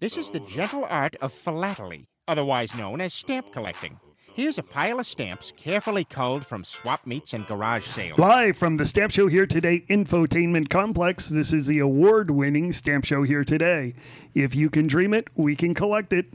This 0.00 0.16
is 0.16 0.30
the 0.30 0.40
gentle 0.40 0.84
art 0.84 1.16
of 1.20 1.32
philately, 1.32 2.06
otherwise 2.28 2.74
known 2.74 3.00
as 3.00 3.12
stamp 3.12 3.52
collecting. 3.52 3.98
Here's 4.34 4.58
a 4.58 4.62
pile 4.62 5.00
of 5.00 5.06
stamps 5.06 5.52
carefully 5.56 6.04
culled 6.04 6.44
from 6.44 6.64
swap 6.64 7.06
meets 7.06 7.32
and 7.34 7.46
garage 7.46 7.86
sales. 7.86 8.18
Live 8.18 8.56
from 8.56 8.76
the 8.76 8.86
Stamp 8.86 9.12
Show 9.12 9.28
Here 9.28 9.46
Today 9.46 9.84
Infotainment 9.88 10.68
Complex, 10.70 11.28
this 11.28 11.52
is 11.52 11.66
the 11.66 11.78
award 11.78 12.30
winning 12.30 12.72
Stamp 12.72 13.04
Show 13.04 13.22
Here 13.22 13.44
Today. 13.44 13.94
If 14.34 14.54
you 14.54 14.70
can 14.70 14.86
dream 14.86 15.14
it, 15.14 15.28
we 15.36 15.54
can 15.56 15.72
collect 15.72 16.12
it. 16.12 16.26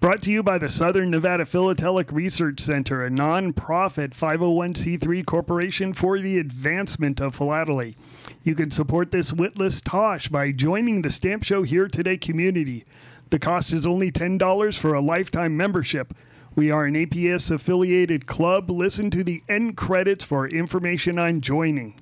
Brought 0.00 0.22
to 0.22 0.30
you 0.30 0.42
by 0.42 0.56
the 0.56 0.70
Southern 0.70 1.10
Nevada 1.10 1.44
Philatelic 1.44 2.10
Research 2.10 2.58
Center, 2.60 3.04
a 3.04 3.10
nonprofit 3.10 4.16
501c3 4.16 5.26
corporation 5.26 5.92
for 5.92 6.18
the 6.18 6.38
advancement 6.38 7.20
of 7.20 7.34
philately. 7.34 7.96
You 8.42 8.54
can 8.54 8.70
support 8.70 9.10
this 9.10 9.30
witless 9.30 9.82
tosh 9.82 10.28
by 10.28 10.52
joining 10.52 11.02
the 11.02 11.10
Stamp 11.10 11.44
Show 11.44 11.64
Here 11.64 11.86
Today 11.86 12.16
community. 12.16 12.86
The 13.28 13.38
cost 13.38 13.74
is 13.74 13.84
only 13.84 14.10
$10 14.10 14.78
for 14.78 14.94
a 14.94 15.02
lifetime 15.02 15.54
membership. 15.54 16.14
We 16.56 16.70
are 16.70 16.86
an 16.86 16.94
APS 16.94 17.50
affiliated 17.50 18.26
club. 18.26 18.70
Listen 18.70 19.10
to 19.10 19.22
the 19.22 19.42
end 19.50 19.76
credits 19.76 20.24
for 20.24 20.48
information 20.48 21.18
on 21.18 21.42
joining. 21.42 21.94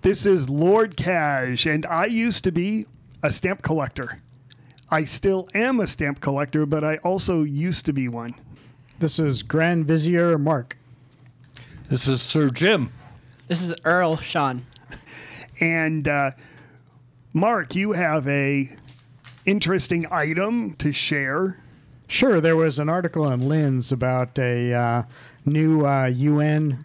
This 0.00 0.24
is 0.24 0.48
Lord 0.48 0.96
Cash, 0.96 1.66
and 1.66 1.84
I 1.84 2.06
used 2.06 2.42
to 2.44 2.52
be 2.52 2.86
a 3.22 3.30
stamp 3.30 3.60
collector. 3.60 4.22
I 4.94 5.02
still 5.02 5.48
am 5.54 5.80
a 5.80 5.88
stamp 5.88 6.20
collector, 6.20 6.66
but 6.66 6.84
I 6.84 6.98
also 6.98 7.42
used 7.42 7.84
to 7.86 7.92
be 7.92 8.06
one. 8.06 8.32
This 9.00 9.18
is 9.18 9.42
Grand 9.42 9.88
Vizier 9.88 10.38
Mark. 10.38 10.78
This 11.88 12.06
is 12.06 12.22
Sir 12.22 12.48
Jim. 12.48 12.92
This 13.48 13.60
is 13.60 13.74
Earl 13.84 14.16
Sean. 14.18 14.64
And 15.58 16.06
uh, 16.06 16.30
Mark, 17.32 17.74
you 17.74 17.90
have 17.90 18.28
a 18.28 18.68
interesting 19.46 20.06
item 20.12 20.74
to 20.74 20.92
share. 20.92 21.58
Sure, 22.06 22.40
there 22.40 22.54
was 22.54 22.78
an 22.78 22.88
article 22.88 23.28
in 23.32 23.40
Linn's 23.40 23.90
about 23.90 24.38
a 24.38 24.72
uh, 24.72 25.02
new 25.44 25.84
uh, 25.84 26.06
UN 26.06 26.84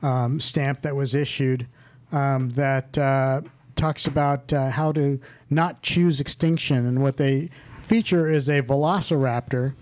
um, 0.00 0.40
stamp 0.40 0.80
that 0.80 0.96
was 0.96 1.14
issued 1.14 1.66
um, 2.12 2.48
that 2.50 2.96
uh, 2.96 3.42
talks 3.76 4.06
about 4.06 4.52
uh, 4.52 4.70
how 4.70 4.92
to 4.92 5.20
not 5.50 5.82
choose 5.82 6.20
extinction. 6.20 6.86
And 6.86 7.02
what 7.02 7.16
they 7.16 7.50
feature 7.82 8.30
is 8.30 8.48
a 8.48 8.62
velociraptor 8.62 9.74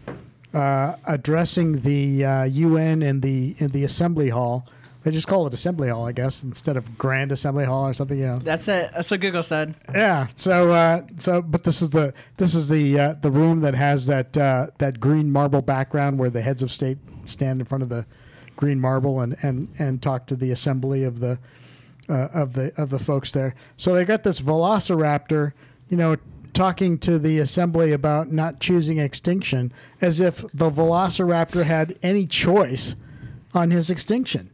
uh, 0.54 0.96
addressing 1.06 1.80
the 1.80 2.24
uh, 2.24 2.44
UN 2.44 3.02
in 3.02 3.20
the 3.20 3.54
in 3.58 3.68
the 3.68 3.84
assembly 3.84 4.28
hall. 4.30 4.66
They 5.02 5.10
just 5.10 5.28
call 5.28 5.46
it 5.46 5.54
assembly 5.54 5.88
hall, 5.88 6.06
I 6.06 6.12
guess, 6.12 6.42
instead 6.42 6.76
of 6.76 6.98
grand 6.98 7.32
assembly 7.32 7.64
hall 7.64 7.88
or 7.88 7.94
something. 7.94 8.18
You 8.18 8.26
know. 8.26 8.38
That's 8.38 8.68
it. 8.68 8.90
That's 8.92 9.10
what 9.10 9.20
Google 9.20 9.42
said. 9.42 9.74
Yeah. 9.94 10.26
So, 10.34 10.72
uh, 10.72 11.06
so, 11.16 11.40
but 11.40 11.64
this 11.64 11.80
is 11.80 11.90
the 11.90 12.12
this 12.36 12.54
is 12.54 12.68
the 12.68 12.98
uh, 12.98 13.14
the 13.14 13.30
room 13.30 13.60
that 13.60 13.74
has 13.74 14.06
that 14.06 14.36
uh, 14.36 14.66
that 14.78 15.00
green 15.00 15.30
marble 15.30 15.62
background 15.62 16.18
where 16.18 16.28
the 16.30 16.42
heads 16.42 16.62
of 16.62 16.70
state 16.70 16.98
stand 17.24 17.60
in 17.60 17.66
front 17.66 17.82
of 17.82 17.88
the 17.88 18.04
green 18.56 18.78
marble 18.78 19.20
and 19.20 19.36
and 19.42 19.68
and 19.78 20.02
talk 20.02 20.26
to 20.26 20.36
the 20.36 20.50
assembly 20.50 21.04
of 21.04 21.20
the 21.20 21.38
uh, 22.10 22.28
of 22.34 22.52
the 22.54 22.72
of 22.80 22.90
the 22.90 22.98
folks 22.98 23.32
there. 23.32 23.54
So 23.76 23.94
they 23.94 24.04
got 24.04 24.24
this 24.24 24.40
velociraptor, 24.40 25.52
you 25.88 25.96
know, 25.96 26.16
talking 26.52 26.98
to 26.98 27.18
the 27.18 27.38
assembly 27.38 27.92
about 27.92 28.30
not 28.32 28.60
choosing 28.60 28.98
extinction, 28.98 29.72
as 30.00 30.20
if 30.20 30.40
the 30.52 30.70
velociraptor 30.70 31.64
had 31.64 31.98
any 32.02 32.26
choice 32.26 32.94
on 33.54 33.70
his 33.70 33.90
extinction. 33.90 34.50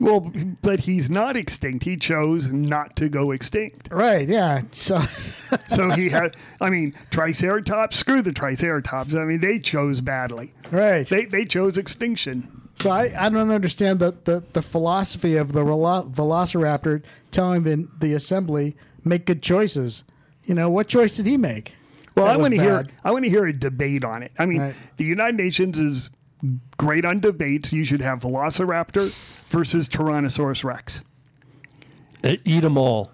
Well, 0.00 0.32
but 0.60 0.80
he's 0.80 1.08
not 1.08 1.36
extinct. 1.36 1.84
He 1.84 1.96
chose 1.96 2.50
not 2.50 2.96
to 2.96 3.08
go 3.08 3.30
extinct. 3.30 3.88
Right. 3.92 4.28
Yeah. 4.28 4.62
So. 4.72 5.00
So 5.68 5.90
he 5.90 6.08
has, 6.08 6.32
I 6.60 6.68
mean, 6.68 6.94
Triceratops, 7.10 7.96
screw 7.96 8.22
the 8.22 8.32
Triceratops. 8.32 9.14
I 9.14 9.24
mean, 9.24 9.40
they 9.40 9.60
chose 9.60 10.00
badly. 10.00 10.52
right. 10.72 11.06
They, 11.06 11.26
they 11.26 11.44
chose 11.44 11.78
extinction. 11.78 12.53
So 12.76 12.90
I, 12.90 13.12
I 13.16 13.28
don't 13.28 13.50
understand 13.50 13.98
the, 14.00 14.14
the, 14.24 14.42
the 14.52 14.60
philosophy 14.62 15.36
of 15.36 15.52
the 15.52 15.62
velo- 15.64 16.04
Velociraptor 16.10 17.02
telling 17.30 17.62
the 17.62 17.88
the 18.00 18.14
assembly 18.14 18.76
make 19.04 19.26
good 19.26 19.42
choices. 19.42 20.04
You 20.44 20.54
know 20.54 20.68
what 20.68 20.88
choice 20.88 21.16
did 21.16 21.26
he 21.26 21.36
make? 21.36 21.74
Well, 22.16 22.26
That 22.26 22.34
I 22.34 22.36
want 22.36 22.54
to 22.54 22.60
hear. 22.60 22.86
I 23.04 23.10
want 23.12 23.24
to 23.24 23.30
hear 23.30 23.46
a 23.46 23.52
debate 23.52 24.04
on 24.04 24.22
it. 24.22 24.32
I 24.38 24.46
mean, 24.46 24.60
Right. 24.60 24.74
the 24.98 25.04
United 25.04 25.36
Nations 25.36 25.78
is 25.78 26.10
great 26.76 27.04
on 27.04 27.20
debates. 27.20 27.72
You 27.72 27.84
should 27.84 28.00
have 28.02 28.20
Velociraptor 28.20 29.12
versus 29.48 29.88
Tyrannosaurus 29.88 30.62
Rex. 30.64 31.02
Eat 32.24 32.60
them 32.60 32.76
all. 32.78 33.10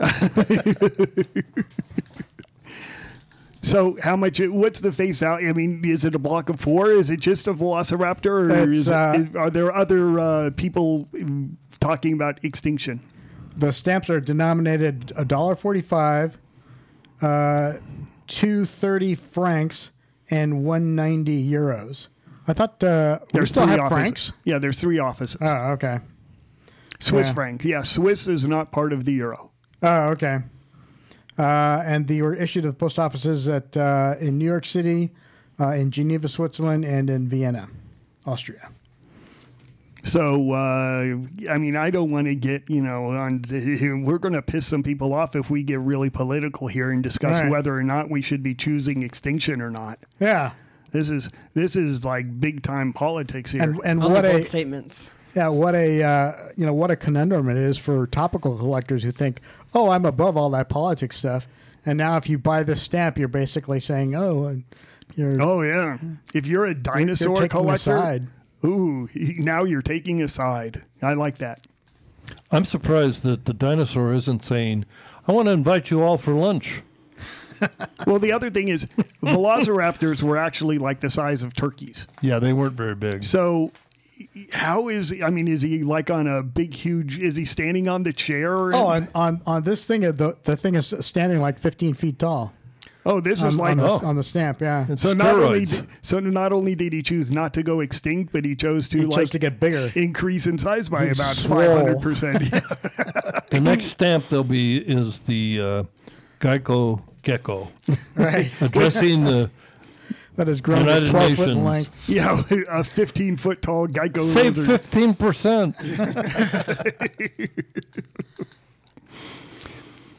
So, 3.64 3.96
how 4.02 4.16
much? 4.16 4.40
What's 4.40 4.80
the 4.80 4.90
face 4.90 5.20
value? 5.20 5.48
I 5.48 5.52
mean, 5.52 5.82
is 5.84 6.04
it 6.04 6.16
a 6.16 6.18
block 6.18 6.48
of 6.48 6.60
four? 6.60 6.90
Is 6.90 7.10
it 7.10 7.20
just 7.20 7.46
a 7.46 7.54
Velociraptor, 7.54 8.50
or 8.50 8.70
is 8.70 8.88
it, 8.88 8.92
uh, 8.92 9.12
is- 9.16 9.36
are 9.36 9.50
there 9.50 9.72
other 9.72 10.18
uh, 10.18 10.50
people 10.56 11.08
talking 11.78 12.12
about 12.12 12.44
extinction? 12.44 13.00
The 13.56 13.70
stamps 13.70 14.10
are 14.10 14.20
denominated 14.20 15.12
a 15.14 15.24
dollar 15.24 15.54
forty 15.54 15.80
five, 15.82 16.36
uh, 17.20 17.74
two 18.26 18.66
thirty 18.66 19.14
francs, 19.14 19.92
and 20.30 20.64
one 20.64 20.96
ninety 20.96 21.48
euros. 21.48 22.08
I 22.48 22.54
thought 22.54 22.82
uh, 22.82 23.20
we 23.32 23.46
still 23.46 23.66
have 23.66 23.78
offices. 23.78 23.92
francs. 23.96 24.32
Yeah, 24.44 24.58
there's 24.58 24.80
three 24.80 24.98
offices. 24.98 25.36
Oh, 25.40 25.72
okay. 25.72 26.00
Swiss 26.98 27.28
yeah. 27.28 27.34
franc. 27.34 27.64
Yeah, 27.64 27.82
Swiss 27.82 28.26
is 28.26 28.44
not 28.46 28.72
part 28.72 28.92
of 28.92 29.04
the 29.04 29.12
euro. 29.12 29.52
Oh, 29.82 30.08
okay. 30.10 30.38
Uh, 31.38 31.82
and 31.84 32.06
they 32.08 32.20
were 32.20 32.34
issued 32.34 32.64
at 32.64 32.68
the 32.68 32.76
post 32.76 32.98
offices 32.98 33.48
at 33.48 33.76
uh, 33.76 34.14
in 34.20 34.38
New 34.38 34.44
York 34.44 34.66
City, 34.66 35.10
uh, 35.58 35.68
in 35.70 35.90
Geneva, 35.90 36.28
Switzerland, 36.28 36.84
and 36.84 37.08
in 37.08 37.26
Vienna, 37.28 37.68
Austria. 38.26 38.70
So, 40.04 40.50
uh, 40.50 41.16
I 41.48 41.58
mean, 41.58 41.76
I 41.76 41.90
don't 41.90 42.10
want 42.10 42.26
to 42.26 42.34
get, 42.34 42.68
you 42.68 42.82
know, 42.82 43.06
on. 43.12 43.42
We're 44.04 44.18
going 44.18 44.34
to 44.34 44.42
piss 44.42 44.66
some 44.66 44.82
people 44.82 45.14
off 45.14 45.36
if 45.36 45.48
we 45.48 45.62
get 45.62 45.78
really 45.78 46.10
political 46.10 46.66
here 46.66 46.90
and 46.90 47.02
discuss 47.02 47.38
Right. 47.40 47.50
whether 47.50 47.74
or 47.76 47.84
not 47.84 48.10
we 48.10 48.20
should 48.20 48.42
be 48.42 48.54
choosing 48.54 49.04
extinction 49.04 49.62
or 49.62 49.70
not. 49.70 50.00
Yeah. 50.18 50.52
This 50.90 51.08
is 51.08 51.30
this 51.54 51.76
is 51.76 52.04
like 52.04 52.40
big 52.40 52.62
time 52.62 52.92
politics 52.92 53.52
here. 53.52 53.62
And 53.62 53.80
and 53.84 54.02
All 54.02 54.10
what 54.10 54.22
the 54.22 54.36
a 54.36 54.42
statements. 54.42 55.08
Yeah 55.34 55.48
what 55.48 55.74
a 55.74 56.02
uh, 56.02 56.50
you 56.56 56.66
know 56.66 56.74
what 56.74 56.90
a 56.90 56.96
conundrum 56.96 57.48
it 57.48 57.56
is 57.56 57.78
for 57.78 58.06
topical 58.06 58.56
collectors 58.56 59.02
who 59.02 59.12
think 59.12 59.40
oh 59.74 59.90
I'm 59.90 60.04
above 60.04 60.36
all 60.36 60.50
that 60.50 60.68
politics 60.68 61.16
stuff, 61.16 61.46
and 61.86 61.98
now 61.98 62.16
if 62.16 62.28
you 62.28 62.38
buy 62.38 62.62
this 62.62 62.82
stamp 62.82 63.18
you're 63.18 63.28
basically 63.28 63.80
saying 63.80 64.14
oh 64.14 64.44
uh, 64.44 64.54
you're 65.14 65.40
oh 65.42 65.62
yeah, 65.62 65.98
if 66.34 66.46
you're 66.46 66.64
a 66.64 66.68
you're 66.68 66.74
dinosaur 66.74 67.44
a 67.44 67.48
collector, 67.48 67.76
side. 67.98 68.26
ooh, 68.64 69.08
now 69.14 69.64
you're 69.64 69.82
taking 69.82 70.22
a 70.22 70.28
side. 70.28 70.82
I 71.02 71.12
like 71.14 71.38
that. 71.38 71.66
I'm 72.50 72.64
surprised 72.64 73.22
that 73.24 73.44
the 73.44 73.52
dinosaur 73.52 74.14
isn't 74.14 74.44
saying, 74.44 74.84
I 75.26 75.32
want 75.32 75.46
to 75.46 75.52
invite 75.52 75.90
you 75.90 76.02
all 76.02 76.18
for 76.18 76.32
lunch. 76.32 76.82
Well, 78.08 78.18
the 78.18 78.32
other 78.32 78.50
thing 78.50 78.66
is, 78.66 78.88
velociraptors 79.22 80.20
were 80.22 80.36
actually 80.36 80.78
like 80.78 80.98
the 80.98 81.08
size 81.08 81.44
of 81.44 81.54
turkeys. 81.54 82.08
Yeah, 82.20 82.40
they 82.40 82.52
weren't 82.52 82.72
very 82.72 82.96
big. 82.96 83.22
So, 83.22 83.70
how 84.52 84.88
is 84.88 85.10
he? 85.10 85.22
I 85.22 85.30
mean, 85.30 85.48
is 85.48 85.62
he 85.62 85.82
like 85.82 86.10
on 86.10 86.26
a 86.26 86.42
big, 86.42 86.74
huge? 86.74 87.18
Is 87.18 87.36
he 87.36 87.44
standing 87.44 87.88
on 87.88 88.02
the 88.02 88.12
chair? 88.12 88.74
Oh, 88.74 88.86
on, 88.86 89.08
on 89.14 89.40
on 89.46 89.62
this 89.62 89.84
thing, 89.86 90.04
uh, 90.04 90.12
the 90.12 90.36
the 90.44 90.56
thing 90.56 90.74
is 90.74 90.94
standing 91.00 91.40
like 91.40 91.58
15 91.58 91.94
feet 91.94 92.18
tall. 92.18 92.52
oh, 93.04 93.20
this 93.20 93.42
is 93.42 93.56
like 93.56 93.72
on, 93.72 93.76
the, 93.78 93.88
oh. 93.88 94.00
on 94.04 94.14
the 94.16 94.22
stamp, 94.22 94.60
yeah. 94.60 94.94
So 94.94 95.12
not 95.12 95.34
only 95.36 95.64
did, 95.64 95.86
so 96.02 96.20
not 96.20 96.52
only 96.52 96.74
did 96.76 96.92
he 96.92 97.02
choose 97.02 97.30
not 97.32 97.52
to 97.54 97.62
go 97.64 97.80
extinct, 97.80 98.32
but 98.32 98.44
he 98.44 98.54
chose 98.54 98.88
to 98.90 98.98
He 98.98 99.04
like 99.06 99.16
chose 99.18 99.30
to 99.30 99.38
get 99.40 99.58
bigger. 99.58 99.90
increase 99.96 100.46
in 100.46 100.56
size 100.58 100.88
by 100.88 101.06
He 101.06 101.10
about 101.10 101.34
five 101.36 101.70
hundred 101.72 102.00
percent. 102.00 102.42
The 103.50 103.60
next 103.60 103.86
stamp 103.88 104.28
there'll 104.30 104.44
be 104.44 104.78
is 104.78 105.18
the 105.26 105.60
uh, 105.60 105.82
Geico 106.40 107.02
gecko 107.22 107.68
Right. 108.16 108.50
addressing 108.62 109.24
the 109.24 109.50
That 110.36 110.46
has 110.46 110.60
grown 110.62 110.84
to 110.86 110.94
United 110.94 111.10
12 111.10 111.34
foot 111.34 111.48
in 111.50 111.62
Nations. 111.62 111.64
length. 111.66 111.90
Yeah, 112.08 112.42
a 112.70 112.82
fifteen 112.84 113.36
foot 113.36 113.60
tall 113.60 113.86
Geico 113.86 114.24
save 114.24 114.56
lizard. 114.56 114.80
fifteen 114.80 115.14
percent. 115.14 115.76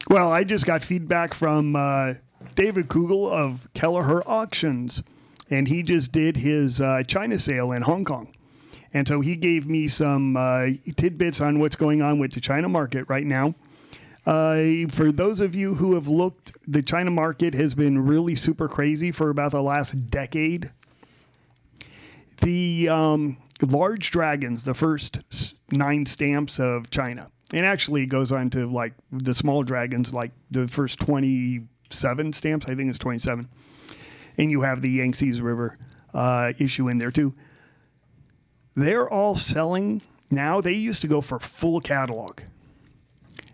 Well, 0.10 0.32
I 0.32 0.44
just 0.44 0.66
got 0.66 0.84
feedback 0.84 1.34
from 1.34 1.76
uh, 1.76 2.16
David 2.56 2.88
Coogle 2.90 3.32
of 3.32 3.68
Kelleher 3.74 4.22
Auctions, 4.28 5.02
and 5.50 5.68
he 5.68 5.82
just 5.82 6.12
did 6.12 6.38
his 6.38 6.82
uh, 6.82 7.04
China 7.08 7.40
sale 7.40 7.72
in 7.72 7.82
Hong 7.84 8.04
Kong. 8.04 8.28
And 8.94 9.08
so 9.08 9.22
he 9.22 9.36
gave 9.36 9.66
me 9.68 9.88
some 9.88 10.36
uh, 10.38 10.68
tidbits 10.98 11.42
on 11.42 11.60
what's 11.60 11.76
going 11.76 12.02
on 12.02 12.20
with 12.20 12.34
the 12.34 12.42
China 12.42 12.70
market 12.70 13.06
right 13.08 13.26
now. 13.26 13.56
Uh, 14.26 14.88
for 14.90 15.12
those 15.12 15.42
of 15.42 15.54
you 15.54 15.74
who 15.74 15.96
have 15.96 16.08
looked, 16.08 16.54
the 16.68 16.82
China 16.82 17.12
market 17.12 17.54
has 17.54 17.76
been 17.76 18.06
really 18.06 18.36
super 18.36 18.70
crazy 18.70 19.12
for 19.12 19.30
about 19.30 19.52
the 19.52 19.62
last 19.62 20.10
decade. 20.10 20.72
The 22.42 22.90
um, 22.90 23.38
large 23.62 24.12
dragons, 24.12 24.64
the 24.64 24.74
first 24.74 25.20
nine 25.72 26.06
stamps 26.06 26.60
of 26.60 26.90
China, 26.90 27.30
and 27.54 27.66
actually 27.66 28.04
it 28.04 28.08
goes 28.08 28.32
on 28.32 28.50
to 28.52 28.66
like 28.66 28.94
the 29.12 29.34
small 29.34 29.64
dragons, 29.64 30.14
like 30.14 30.32
the 30.52 30.68
first 30.68 31.00
27 31.00 32.34
stamps, 32.34 32.68
I 32.68 32.76
think 32.76 32.90
it's 32.90 33.00
27. 33.00 33.48
And 34.38 34.52
you 34.52 34.62
have 34.62 34.82
the 34.82 34.90
Yangtze 34.90 35.40
River 35.42 35.78
uh, 36.14 36.54
issue 36.58 36.88
in 36.88 36.98
there 36.98 37.12
too. 37.12 37.34
They're 38.76 39.10
all 39.10 39.36
selling 39.36 40.02
now. 40.32 40.62
They 40.62 40.74
used 40.74 41.02
to 41.02 41.08
go 41.08 41.22
for 41.22 41.40
full 41.40 41.80
catalog. 41.82 42.40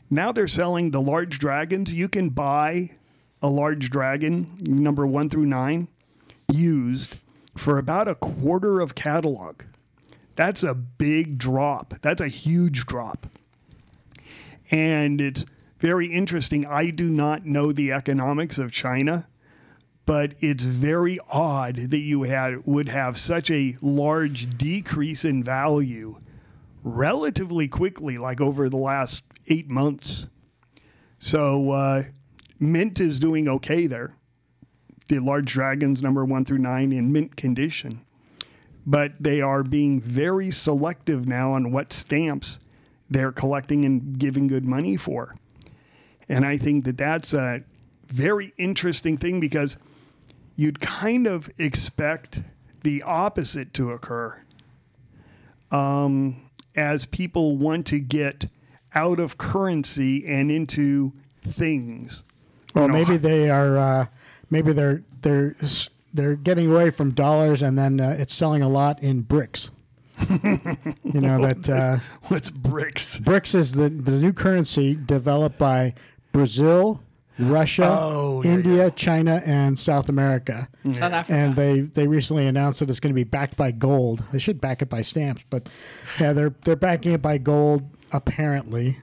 Now 0.09 0.31
they're 0.31 0.47
selling 0.47 0.91
the 0.91 1.01
large 1.01 1.39
dragons. 1.39 1.93
You 1.93 2.09
can 2.09 2.29
buy 2.29 2.91
a 3.41 3.49
large 3.49 3.89
dragon, 3.89 4.57
number 4.61 5.05
one 5.05 5.29
through 5.29 5.45
nine, 5.45 5.87
used 6.51 7.17
for 7.55 7.77
about 7.77 8.07
a 8.07 8.15
quarter 8.15 8.81
of 8.81 8.95
catalog. 8.95 9.61
That's 10.35 10.63
a 10.63 10.73
big 10.73 11.37
drop. 11.37 11.95
That's 12.01 12.21
a 12.21 12.27
huge 12.27 12.85
drop. 12.85 13.27
And 14.71 15.19
it's 15.19 15.45
very 15.79 16.07
interesting. 16.07 16.65
I 16.65 16.89
do 16.89 17.09
not 17.09 17.45
know 17.45 17.71
the 17.71 17.91
economics 17.91 18.57
of 18.57 18.71
China, 18.71 19.27
but 20.05 20.33
it's 20.39 20.63
very 20.63 21.19
odd 21.29 21.75
that 21.75 21.99
you 21.99 22.23
had 22.23 22.65
would 22.65 22.89
have 22.89 23.17
such 23.17 23.51
a 23.51 23.75
large 23.81 24.57
decrease 24.57 25.23
in 25.23 25.43
value 25.43 26.19
relatively 26.83 27.67
quickly, 27.67 28.17
like 28.17 28.41
over 28.41 28.69
the 28.69 28.77
last 28.77 29.23
eight 29.47 29.69
months. 29.69 30.27
So 31.19 31.71
uh, 31.71 32.03
Mint 32.59 32.99
is 32.99 33.19
doing 33.19 33.47
okay 33.47 33.87
there. 33.87 34.13
The 35.07 35.19
large 35.19 35.51
dragons, 35.51 36.01
number 36.01 36.23
one 36.23 36.45
through 36.45 36.59
nine, 36.59 36.91
in 36.91 37.11
mint 37.11 37.35
condition. 37.35 38.05
But 38.85 39.13
they 39.19 39.41
are 39.41 39.63
being 39.63 39.99
very 39.99 40.51
selective 40.51 41.27
now 41.27 41.53
on 41.53 41.71
what 41.71 41.91
stamps 41.91 42.59
they're 43.09 43.31
collecting 43.31 43.85
and 43.85 44.17
giving 44.17 44.47
good 44.47 44.65
money 44.65 44.95
for. 44.95 45.35
And 46.27 46.45
I 46.45 46.57
think 46.57 46.85
that 46.85 46.97
that's 46.97 47.33
a 47.33 47.63
very 48.07 48.53
interesting 48.57 49.17
thing 49.17 49.39
because 49.39 49.77
you'd 50.55 50.79
kind 50.79 51.25
of 51.25 51.49
expect 51.57 52.41
the 52.83 53.01
opposite 53.01 53.73
to 53.73 53.91
occur 53.91 54.39
um, 55.71 56.48
as 56.79 57.05
people 57.05 57.57
want 57.57 57.85
to 57.87 57.99
get 57.99 58.47
out 58.95 59.19
of 59.19 59.37
currency 59.37 60.25
and 60.25 60.49
into 60.49 61.11
things. 61.45 62.23
Well, 62.73 62.85
You 62.85 62.87
know, 62.87 62.93
maybe 62.93 63.17
they 63.17 63.49
are. 63.49 63.77
Uh, 63.77 64.05
maybe 64.49 64.71
they're 64.71 65.03
they're 65.21 65.55
they're 66.13 66.35
getting 66.35 66.71
away 66.71 66.89
from 66.89 67.11
dollars, 67.11 67.61
and 67.61 67.77
then 67.77 67.99
uh, 67.99 68.15
it's 68.17 68.33
selling 68.33 68.61
a 68.61 68.69
lot 68.69 69.03
in 69.03 69.23
BRICS. 69.23 69.71
you 71.03 71.21
know 71.21 71.41
that 71.41 71.69
uh, 71.69 71.97
What's 72.27 72.49
BRICS? 72.51 73.21
BRICS 73.21 73.55
is 73.55 73.71
the 73.73 73.89
the 73.89 74.11
new 74.11 74.33
currency 74.33 74.95
developed 74.95 75.57
by 75.57 75.93
Brazil, 76.31 77.01
Russia, 77.39 77.87
Oh, 77.99 78.41
yeah, 78.43 78.51
India, 78.51 78.91
China, 78.91 79.41
and 79.45 79.77
South 79.79 80.09
America. 80.09 80.67
South 80.93 81.13
Africa. 81.13 81.33
And 81.39 81.55
they, 81.55 81.81
they 81.81 82.07
recently 82.07 82.47
announced 82.47 82.79
that 82.81 82.89
it's 82.89 82.99
going 82.99 83.13
to 83.13 83.15
be 83.15 83.23
backed 83.23 83.55
by 83.55 83.71
gold. 83.71 84.23
They 84.31 84.39
should 84.39 84.59
back 84.59 84.81
it 84.81 84.89
by 84.89 85.01
stamps, 85.01 85.43
but 85.49 85.69
yeah, 86.19 86.33
they're 86.33 86.53
they're 86.65 86.75
backing 86.75 87.13
it 87.13 87.21
by 87.21 87.37
gold 87.37 87.83
apparently. 88.11 88.97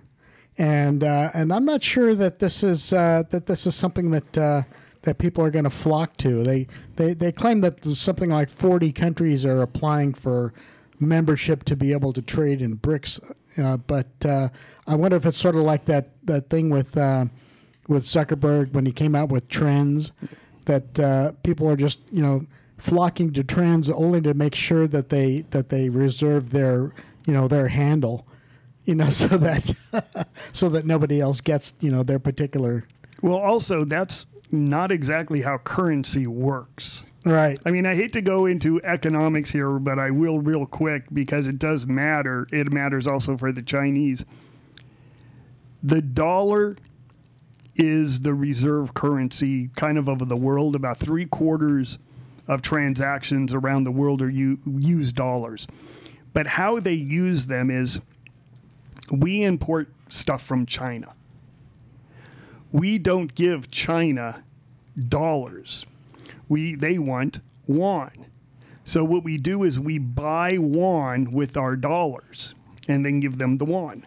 And 0.58 1.04
uh, 1.04 1.30
and 1.34 1.52
I'm 1.52 1.64
not 1.64 1.82
sure 1.82 2.14
that 2.14 2.38
this 2.38 2.62
is 2.62 2.92
uh, 2.92 3.24
that 3.30 3.46
this 3.46 3.66
is 3.66 3.74
something 3.74 4.10
that 4.10 4.38
uh, 4.38 4.62
that 5.02 5.18
people 5.18 5.44
are 5.44 5.50
going 5.50 5.64
to 5.64 5.70
flock 5.70 6.16
to. 6.18 6.42
They, 6.42 6.66
they 6.96 7.14
they 7.14 7.32
claim 7.32 7.60
that 7.60 7.82
there's 7.82 8.00
something 8.00 8.30
like 8.30 8.50
40 8.50 8.92
countries 8.92 9.44
are 9.44 9.62
applying 9.62 10.14
for 10.14 10.52
membership 10.98 11.64
to 11.64 11.76
be 11.76 11.92
able 11.92 12.12
to 12.14 12.22
trade 12.22 12.62
in 12.62 12.76
BRICS. 12.78 13.20
Uh, 13.58 13.76
but 13.78 14.08
uh, 14.24 14.48
I 14.86 14.94
wonder 14.96 15.16
if 15.16 15.24
it's 15.26 15.38
sort 15.38 15.56
of 15.56 15.62
like 15.62 15.84
that 15.86 16.10
that 16.24 16.48
thing 16.50 16.70
with 16.70 16.96
uh, 16.96 17.26
with 17.88 18.04
Zuckerberg 18.04 18.72
when 18.72 18.86
he 18.86 18.92
came 18.92 19.14
out 19.14 19.28
with 19.28 19.48
Threads 19.48 20.12
that 20.64 20.98
uh, 21.00 21.32
people 21.42 21.68
are 21.68 21.76
just 21.76 22.00
you 22.10 22.22
know 22.22 22.44
flocking 22.78 23.32
to 23.32 23.42
Threads 23.42 23.90
only 23.90 24.20
to 24.22 24.34
make 24.34 24.54
sure 24.54 24.86
that 24.88 25.08
they 25.08 25.42
that 25.50 25.68
they 25.68 25.88
reserve 25.88 26.50
their 26.50 26.92
you 27.26 27.32
know 27.32 27.48
their 27.48 27.68
handle 27.68 28.26
you 28.84 28.94
know 28.94 29.04
so 29.10 29.28
that 29.38 30.28
so 30.52 30.68
that 30.68 30.84
nobody 30.86 31.20
else 31.20 31.40
gets 31.40 31.74
you 31.80 31.90
know 31.90 32.02
their 32.02 32.18
particular 32.18 32.84
Well, 33.22 33.36
also, 33.38 33.84
that's 33.84 34.26
not 34.50 34.92
exactly 34.92 35.42
how 35.42 35.58
currency 35.58 36.26
works. 36.26 37.04
right 37.24 37.58
I 37.66 37.70
mean, 37.70 37.86
I 37.86 37.94
hate 37.94 38.12
to 38.12 38.20
go 38.20 38.46
into 38.46 38.80
economics 38.84 39.50
here, 39.50 39.78
but 39.78 39.98
I 39.98 40.10
will 40.10 40.38
real 40.38 40.66
quick 40.66 41.04
because 41.12 41.46
it 41.48 41.58
does 41.58 41.86
matter. 41.86 42.46
It 42.52 42.72
matters 42.72 43.06
also 43.06 43.36
for 43.36 43.52
the 43.52 43.62
Chinese. 43.62 44.24
The 45.82 46.00
dollar 46.02 46.76
is 47.76 48.20
the 48.20 48.34
reserve 48.34 48.94
currency 48.94 49.70
kind 49.76 49.98
of 49.98 50.08
of 50.08 50.28
the 50.28 50.36
world. 50.36 50.74
About 50.74 50.98
three 50.98 51.26
quarters 51.26 51.98
of 52.48 52.62
transactions 52.62 53.52
around 53.54 53.84
the 53.84 53.90
world 53.90 54.22
are 54.22 54.30
you 54.30 54.58
use 54.66 55.12
dollars. 55.12 55.66
But 56.32 56.46
how 56.46 56.80
they 56.80 56.94
use 56.94 57.46
them 57.46 57.70
is 57.70 58.00
we 59.10 59.42
import 59.42 59.88
stuff 60.08 60.42
from 60.42 60.66
China. 60.66 61.14
We 62.72 62.98
don't 62.98 63.34
give 63.34 63.70
China 63.70 64.44
dollars 65.08 65.86
we 66.48 66.74
they 66.74 66.98
want 66.98 67.40
yuan. 67.66 68.26
So 68.84 69.04
what 69.04 69.24
we 69.24 69.36
do 69.36 69.64
is 69.64 69.80
we 69.80 69.98
buy 69.98 70.50
yuan 70.50 71.32
with 71.32 71.56
our 71.56 71.76
dollars 71.76 72.54
and 72.86 73.04
then 73.04 73.20
give 73.20 73.38
them 73.38 73.58
the 73.58 73.66
yuan. 73.66 74.06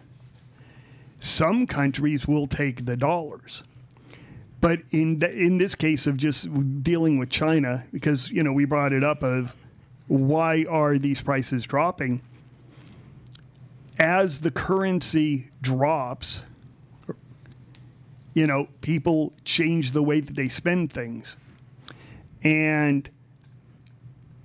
Some 1.20 1.66
countries 1.66 2.26
will 2.26 2.46
take 2.46 2.86
the 2.86 2.96
dollars. 2.96 3.62
But 4.60 4.80
in 4.90 5.22
in 5.22 5.56
this 5.56 5.74
case 5.74 6.06
of 6.06 6.16
just 6.16 6.48
dealing 6.82 7.18
with 7.18 7.30
China 7.30 7.84
because 7.92 8.30
you 8.30 8.42
know 8.42 8.52
we 8.52 8.64
brought 8.64 8.92
it 8.92 9.04
up 9.04 9.22
of 9.22 9.54
why 10.08 10.66
are 10.68 10.98
these 10.98 11.22
prices 11.22 11.64
dropping? 11.64 12.20
As 13.98 14.40
the 14.40 14.50
currency 14.50 15.46
drops, 15.62 16.44
you 18.34 18.46
know, 18.46 18.68
people 18.80 19.32
change 19.44 19.92
the 19.92 20.02
way 20.02 20.20
that 20.20 20.34
they 20.34 20.48
spend 20.48 20.92
things 20.92 21.36
and 22.42 23.08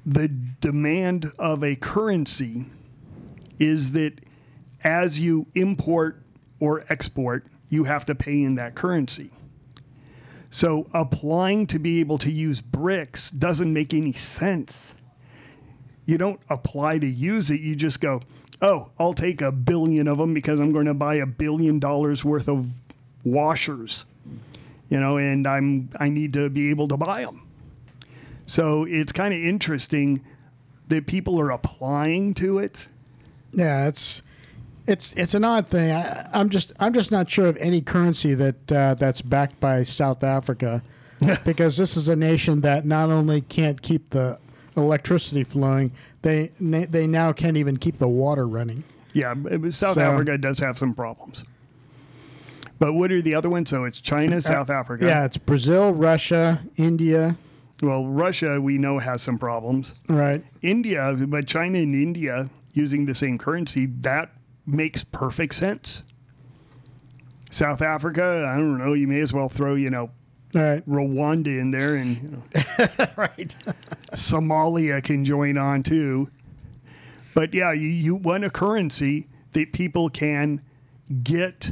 the 0.05 0.27
demand 0.27 1.31
of 1.39 1.63
a 1.63 1.75
currency 1.75 2.65
is 3.59 3.93
that 3.93 4.13
as 4.83 5.19
you 5.19 5.47
import 5.55 6.21
or 6.59 6.85
export, 6.89 7.45
you 7.69 7.83
have 7.83 8.05
to 8.05 8.15
pay 8.15 8.43
in 8.43 8.55
that 8.55 8.75
currency. 8.75 9.31
So 10.49 10.87
applying 10.93 11.67
to 11.67 11.79
be 11.79 11.99
able 11.99 12.17
to 12.19 12.31
use 12.31 12.61
BRICS 12.61 13.37
doesn't 13.37 13.71
make 13.73 13.93
any 13.93 14.13
sense. 14.13 14.95
You 16.05 16.17
don't 16.17 16.39
apply 16.49 16.99
to 16.99 17.07
use 17.07 17.51
it, 17.51 17.59
you 17.59 17.75
just 17.75 17.99
go, 17.99 18.21
oh, 18.61 18.89
I'll 18.99 19.13
take 19.13 19.41
a 19.41 19.51
billion 19.51 20.07
of 20.07 20.17
them 20.17 20.33
because 20.33 20.59
I'm 20.59 20.71
going 20.71 20.85
to 20.85 20.93
buy 20.93 21.15
a 21.15 21.25
billion 21.25 21.79
dollars 21.79 22.23
worth 22.23 22.47
of 22.47 22.67
washers. 23.23 24.05
You 24.87 24.99
know, 24.99 25.17
and 25.17 25.47
I'm 25.47 25.89
I 25.99 26.09
need 26.09 26.33
to 26.33 26.49
be 26.49 26.69
able 26.69 26.87
to 26.89 26.97
buy 26.97 27.25
them. 27.25 27.41
So 28.45 28.83
it's 28.83 29.11
kind 29.11 29.33
of 29.33 29.39
interesting 29.39 30.23
that 30.87 31.07
people 31.07 31.39
are 31.41 31.49
applying 31.49 32.35
to 32.35 32.59
it. 32.59 32.87
yeah 33.51 33.87
it's 33.87 34.21
it's 34.87 35.13
it's 35.13 35.33
an 35.33 35.43
odd 35.43 35.67
thing 35.67 35.91
I, 35.91 36.27
i'm 36.33 36.49
just 36.49 36.71
i'm 36.79 36.93
just 36.93 37.11
not 37.11 37.29
sure 37.29 37.47
of 37.47 37.57
any 37.57 37.81
currency 37.81 38.33
that 38.35 38.71
uh, 38.71 38.93
that's 38.95 39.21
backed 39.21 39.59
by 39.59 39.83
south 39.83 40.23
africa 40.23 40.83
because 41.45 41.77
this 41.77 41.95
is 41.97 42.09
a 42.09 42.15
nation 42.15 42.61
that 42.61 42.85
not 42.85 43.09
only 43.09 43.41
can't 43.41 43.81
keep 43.81 44.09
the 44.11 44.37
electricity 44.77 45.43
flowing 45.43 45.91
they 46.21 46.51
they 46.59 47.07
now 47.07 47.31
can't 47.31 47.57
even 47.57 47.77
keep 47.77 47.97
the 47.97 48.07
water 48.07 48.47
running 48.47 48.83
Yeah, 49.13 49.33
South 49.69 49.93
So- 49.95 50.01
Africa 50.01 50.37
does 50.37 50.59
have 50.59 50.77
some 50.77 50.93
problems. 50.93 51.43
But 52.77 52.91
what 52.93 53.09
are 53.13 53.21
the 53.21 53.33
other 53.35 53.49
ones? 53.49 53.69
So 53.69 53.85
it's 53.85 54.01
China, 54.01 54.41
South 54.41 54.69
Africa. 54.69 55.05
yeah 55.05 55.23
it's 55.25 55.37
brazil 55.37 55.93
russia 55.93 56.61
india 56.75 57.37
Well, 57.81 58.05
Russia 58.07 58.59
we 58.59 58.77
know 58.77 58.99
has 58.99 59.21
some 59.21 59.37
problems. 59.39 59.93
right 60.09 60.43
India, 60.61 61.15
but 61.17 61.47
China 61.47 61.79
and 61.79 61.95
India 61.95 62.49
using 62.73 63.05
the 63.05 63.15
same 63.15 63.37
currency, 63.37 63.85
that 64.01 64.29
makes 64.65 65.03
perfect 65.03 65.55
sense. 65.55 66.03
South 67.49 67.81
Africa, 67.81 68.49
I 68.51 68.57
don't 68.57 68.77
know, 68.77 68.93
you 68.93 69.07
may 69.07 69.21
as 69.21 69.31
well 69.33 69.49
throw, 69.49 69.75
you 69.75 69.89
know, 69.89 70.11
right 70.53 70.87
Rwanda 70.87 71.47
in 71.47 71.71
there 71.71 71.95
and 71.95 72.17
you 72.17 72.29
know, 72.29 72.43
right 73.17 73.55
Somalia 74.13 75.03
can 75.03 75.25
join 75.25 75.57
on 75.57 75.83
too. 75.83 76.29
But 77.33 77.53
yeah, 77.53 77.71
you, 77.73 77.87
you 77.87 78.15
want 78.15 78.45
a 78.45 78.49
currency 78.49 79.27
that 79.53 79.73
people 79.73 80.09
can 80.09 80.61
get 81.23 81.71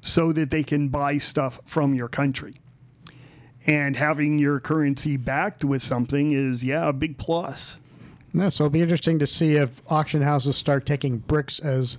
so 0.00 0.32
that 0.32 0.50
they 0.50 0.62
can 0.62 0.88
buy 0.88 1.18
stuff 1.18 1.60
from 1.64 1.94
your 1.94 2.08
country. 2.08 2.54
And 3.66 3.96
having 3.96 4.38
your 4.38 4.60
currency 4.60 5.16
backed 5.16 5.64
with 5.64 5.82
something 5.82 6.32
is, 6.32 6.64
yeah, 6.64 6.88
a 6.88 6.92
big 6.92 7.18
plus. 7.18 7.78
Yeah, 8.32 8.48
so 8.50 8.64
it'll 8.64 8.72
be 8.72 8.82
interesting 8.82 9.18
to 9.20 9.26
see 9.26 9.54
if 9.54 9.80
auction 9.88 10.22
houses 10.22 10.56
start 10.56 10.84
taking 10.84 11.20
BRICS 11.20 11.64
as 11.64 11.98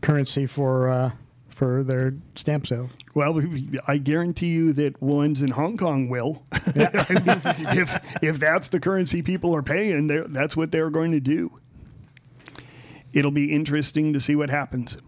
currency 0.00 0.46
for 0.46 0.88
uh, 0.88 1.10
for 1.48 1.82
their 1.82 2.14
stamp 2.34 2.66
sales. 2.66 2.90
Well, 3.14 3.42
I 3.86 3.98
guarantee 3.98 4.48
you 4.48 4.72
that 4.74 5.00
ones 5.02 5.42
in 5.42 5.50
Hong 5.50 5.76
Kong 5.76 6.08
will. 6.08 6.44
I 6.52 7.04
mean, 7.10 7.78
if 7.78 8.22
if 8.22 8.38
that's 8.38 8.68
the 8.68 8.80
currency 8.80 9.22
people 9.22 9.54
are 9.54 9.62
paying, 9.62 10.06
that's 10.32 10.56
what 10.56 10.72
they're 10.72 10.90
going 10.90 11.12
to 11.12 11.20
do. 11.20 11.58
It'll 13.12 13.30
be 13.30 13.52
interesting 13.52 14.12
to 14.12 14.20
see 14.20 14.36
what 14.36 14.50
happens. 14.50 14.98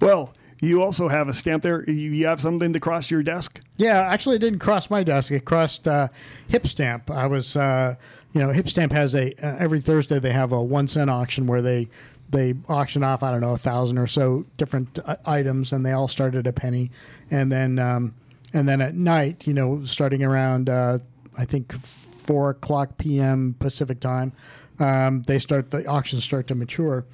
Well, 0.00 0.34
you 0.60 0.82
also 0.82 1.08
have 1.08 1.28
a 1.28 1.34
stamp 1.34 1.62
there. 1.62 1.88
You 1.88 2.26
have 2.26 2.40
something 2.40 2.72
to 2.72 2.80
cross 2.80 3.10
your 3.10 3.22
desk. 3.22 3.60
Yeah, 3.76 4.00
actually, 4.00 4.36
it 4.36 4.40
didn't 4.40 4.58
cross 4.58 4.90
my 4.90 5.02
desk. 5.02 5.30
It 5.30 5.44
crossed 5.44 5.86
uh, 5.86 6.08
Hipstamp. 6.50 7.10
I 7.10 7.26
was, 7.26 7.56
uh, 7.56 7.94
you 8.32 8.40
know, 8.40 8.50
Hip 8.50 8.68
Stamp 8.68 8.92
has 8.92 9.14
a 9.14 9.32
uh, 9.44 9.56
every 9.58 9.80
Thursday 9.80 10.18
they 10.18 10.32
have 10.32 10.52
a 10.52 10.62
one 10.62 10.88
cent 10.88 11.10
auction 11.10 11.46
where 11.46 11.62
they 11.62 11.88
they 12.30 12.54
auction 12.68 13.02
off 13.02 13.22
I 13.22 13.30
don't 13.30 13.40
know 13.40 13.52
a 13.52 13.58
thousand 13.58 13.98
or 13.98 14.06
so 14.06 14.44
different 14.56 14.98
uh, 15.04 15.16
items, 15.26 15.72
and 15.72 15.84
they 15.84 15.92
all 15.92 16.08
start 16.08 16.34
at 16.34 16.46
a 16.46 16.52
penny, 16.52 16.90
and 17.30 17.50
then 17.50 17.78
um, 17.78 18.14
and 18.52 18.68
then 18.68 18.80
at 18.80 18.94
night, 18.94 19.46
you 19.46 19.54
know, 19.54 19.84
starting 19.84 20.22
around 20.22 20.68
uh, 20.68 20.98
I 21.38 21.44
think 21.44 21.72
four 21.72 22.50
o'clock 22.50 22.98
p.m. 22.98 23.54
Pacific 23.58 24.00
time, 24.00 24.32
um, 24.78 25.22
they 25.22 25.38
start 25.38 25.70
the 25.70 25.86
auctions 25.86 26.24
start 26.24 26.46
to 26.48 26.54
mature, 26.54 27.04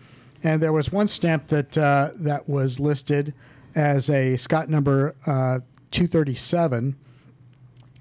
and 0.45 0.63
there 0.63 0.73
was 0.73 0.93
one 0.93 1.09
stamp 1.09 1.49
that 1.49 1.77
uh, 1.77 2.11
that 2.17 2.49
was 2.49 2.79
listed 2.79 3.35
as 3.75 4.09
a 4.11 4.37
Scott 4.37 4.69
number 4.69 5.17
uh, 5.27 5.59
237, 5.91 6.95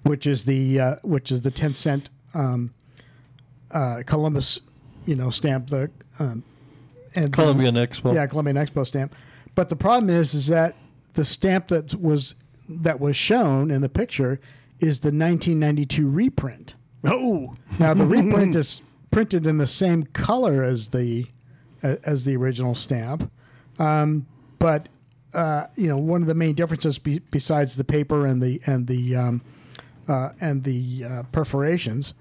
which 0.03 0.27
is 0.27 0.45
the 0.45 0.79
uh, 0.79 0.95
which 1.03 1.31
is 1.31 1.41
the 1.41 1.51
10 1.51 1.73
cent 1.73 2.09
um, 2.33 2.73
uh, 3.71 4.03
Columbus, 4.05 4.59
you 5.05 5.15
know, 5.15 5.29
stamp 5.29 5.69
the 5.69 5.89
um, 6.19 6.43
and 7.15 7.31
Columbian 7.31 7.75
Expo. 7.75 8.13
yeah, 8.13 8.27
Columbian 8.27 8.57
Expo 8.57 8.85
stamp. 8.85 9.15
But 9.55 9.69
the 9.69 9.75
problem 9.75 10.09
is, 10.09 10.33
is 10.33 10.47
that 10.47 10.75
the 11.13 11.23
stamp 11.23 11.69
that 11.69 11.95
was 11.95 12.35
that 12.67 12.99
was 12.99 13.15
shown 13.15 13.71
in 13.71 13.81
the 13.81 13.89
picture 13.89 14.39
is 14.79 14.99
the 14.99 15.07
1992 15.07 16.09
reprint. 16.09 16.75
Oh, 17.05 17.55
Now 17.79 17.93
the 17.93 18.05
reprint 18.05 18.55
is 18.55 18.81
printed 19.11 19.45
in 19.45 19.57
the 19.57 19.65
same 19.65 20.03
color 20.03 20.63
as 20.63 20.87
the 20.89 21.27
as 21.83 22.23
the 22.23 22.35
original 22.35 22.75
stamp, 22.75 23.31
um, 23.79 24.25
but 24.59 24.89
uh, 25.33 25.67
you 25.75 25.87
know 25.87 25.97
one 25.97 26.21
of 26.21 26.27
the 26.27 26.35
main 26.35 26.55
differences 26.55 26.97
be, 26.97 27.19
besides 27.31 27.75
the 27.75 27.83
paper 27.83 28.25
and 28.25 28.41
the 28.41 28.61
and 28.65 28.87
the 28.87 29.15
um, 29.15 29.41
uh, 30.07 30.29
and 30.41 30.63
the 30.63 31.03
uh, 31.03 31.23
perforations 31.31 32.13